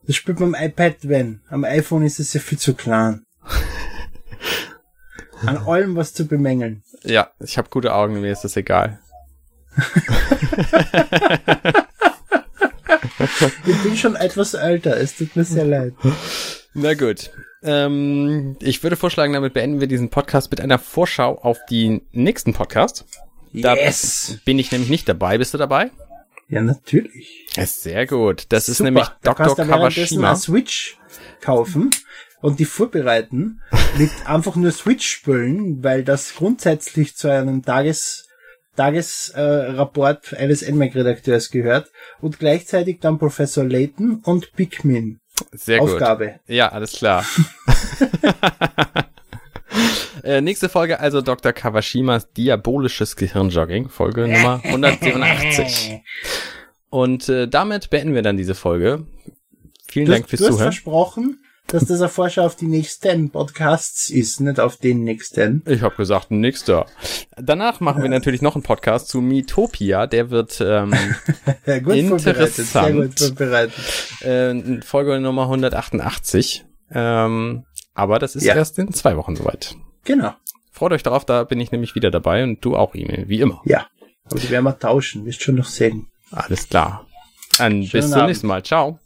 das 0.06 0.16
spielt 0.16 0.40
man 0.40 0.54
am 0.54 0.62
iPad, 0.62 0.96
wenn. 1.02 1.42
Am 1.48 1.64
iPhone 1.64 2.04
ist 2.04 2.18
es 2.18 2.32
ja 2.32 2.40
viel 2.40 2.58
zu 2.58 2.72
klein. 2.74 3.26
An 5.46 5.58
allem 5.58 5.96
was 5.96 6.14
zu 6.14 6.26
bemängeln. 6.26 6.82
Ja, 7.02 7.30
ich 7.40 7.58
habe 7.58 7.68
gute 7.68 7.92
Augen, 7.92 8.20
mir 8.20 8.32
ist 8.32 8.44
das 8.44 8.56
egal. 8.56 9.00
bin 13.92 13.98
schon 13.98 14.16
etwas 14.16 14.54
älter, 14.54 14.96
es 14.96 15.16
tut 15.16 15.36
mir 15.36 15.44
sehr 15.44 15.66
leid. 15.66 15.92
Na 16.74 16.94
gut. 16.94 17.30
Ähm, 17.62 18.56
ich 18.60 18.82
würde 18.82 18.96
vorschlagen, 18.96 19.34
damit 19.34 19.52
beenden 19.52 19.80
wir 19.80 19.86
diesen 19.86 20.08
Podcast 20.08 20.50
mit 20.50 20.62
einer 20.62 20.78
Vorschau 20.78 21.36
auf 21.36 21.58
die 21.68 22.00
nächsten 22.12 22.54
Podcast. 22.54 23.04
Da 23.52 23.74
yes. 23.74 24.38
bin 24.46 24.58
ich 24.58 24.72
nämlich 24.72 24.88
nicht 24.88 25.06
dabei. 25.10 25.36
Bist 25.36 25.52
du 25.52 25.58
dabei? 25.58 25.90
Ja, 26.48 26.62
natürlich. 26.62 27.46
Sehr 27.54 28.06
gut. 28.06 28.46
Das 28.48 28.64
Super. 28.64 28.72
ist 28.72 28.80
nämlich 28.80 29.06
Dr. 29.22 29.54
Da 29.54 29.64
Kawashima. 29.66 30.30
Eine 30.30 30.38
Switch 30.38 30.96
kaufen 31.42 31.90
und 32.40 32.58
die 32.58 32.64
vorbereiten 32.64 33.60
mit 33.98 34.10
einfach 34.24 34.56
nur 34.56 34.72
Switch 34.72 35.06
spielen, 35.06 35.84
weil 35.84 36.02
das 36.02 36.34
grundsätzlich 36.34 37.14
zu 37.14 37.30
einem 37.30 37.62
Tages 37.62 38.26
Tagesrapport 38.76 40.32
äh, 40.32 40.36
eines 40.36 40.68
NMAC-Redakteurs 40.68 41.50
gehört 41.50 41.90
und 42.20 42.38
gleichzeitig 42.38 43.00
dann 43.00 43.18
Professor 43.18 43.64
Layton 43.64 44.20
und 44.24 44.52
Pikmin. 44.54 45.20
Sehr 45.52 45.82
Aufgabe. 45.82 46.26
gut. 46.26 46.34
Ja, 46.46 46.68
alles 46.68 46.92
klar. 46.92 47.24
äh, 50.22 50.40
nächste 50.40 50.68
Folge 50.68 51.00
also 51.00 51.20
Dr. 51.20 51.52
Kawashimas 51.52 52.32
diabolisches 52.32 53.16
Gehirnjogging, 53.16 53.88
Folge 53.88 54.28
Nummer 54.28 54.60
187. 54.64 56.00
Und 56.90 57.28
äh, 57.28 57.48
damit 57.48 57.90
beenden 57.90 58.14
wir 58.14 58.22
dann 58.22 58.36
diese 58.36 58.54
Folge. 58.54 59.06
Vielen 59.88 60.06
du 60.06 60.12
Dank 60.12 60.28
fürs 60.28 60.40
du 60.40 60.46
hast 60.46 60.54
Zuhören. 60.54 60.72
versprochen, 60.72 61.40
dass 61.66 61.86
das 61.86 62.00
ein 62.02 62.08
Vorschau 62.08 62.44
auf 62.44 62.56
die 62.56 62.66
nächsten 62.66 63.30
Podcasts 63.30 64.10
ist, 64.10 64.40
nicht 64.40 64.60
auf 64.60 64.76
den 64.76 65.04
nächsten. 65.04 65.62
Ich 65.66 65.82
habe 65.82 65.96
gesagt, 65.96 66.30
nächster. 66.30 66.86
Danach 67.36 67.80
machen 67.80 68.02
wir 68.02 68.10
natürlich 68.10 68.42
noch 68.42 68.54
einen 68.54 68.62
Podcast 68.62 69.08
zu 69.08 69.20
Miitopia, 69.20 70.06
der 70.06 70.30
wird 70.30 70.60
ähm, 70.60 70.94
gut 71.82 71.94
interessant. 71.94 72.54
Sehr 72.54 72.92
gut 72.92 73.18
vorbereitet. 73.18 73.74
Äh, 74.20 74.82
Folge 74.82 75.18
Nummer 75.20 75.44
188. 75.44 76.64
Ähm, 76.94 77.64
aber 77.94 78.18
das 78.18 78.36
ist 78.36 78.44
ja. 78.44 78.54
erst 78.54 78.78
in 78.78 78.92
zwei 78.92 79.16
Wochen 79.16 79.36
soweit. 79.36 79.74
Genau. 80.04 80.34
Freut 80.72 80.92
euch 80.92 81.02
darauf, 81.02 81.24
da 81.24 81.44
bin 81.44 81.60
ich 81.60 81.72
nämlich 81.72 81.94
wieder 81.94 82.10
dabei 82.10 82.42
und 82.42 82.64
du 82.64 82.76
auch, 82.76 82.94
E-Mail, 82.94 83.28
wie 83.28 83.40
immer. 83.40 83.62
Ja, 83.64 83.86
aber 84.24 84.40
die 84.40 84.50
werden 84.50 84.64
wir 84.64 84.78
tauschen, 84.78 85.24
wirst 85.26 85.42
schon 85.42 85.56
noch 85.56 85.66
sehen. 85.66 86.08
Alles 86.30 86.68
klar. 86.68 87.06
Dann 87.58 87.86
bis 87.86 88.10
zum 88.10 88.26
nächsten 88.26 88.46
Mal. 88.46 88.62
Ciao. 88.62 88.98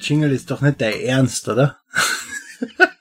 Jingle 0.00 0.32
ist 0.32 0.50
doch 0.50 0.60
nicht 0.60 0.80
dein 0.80 1.00
Ernst, 1.00 1.48
oder? 1.48 1.78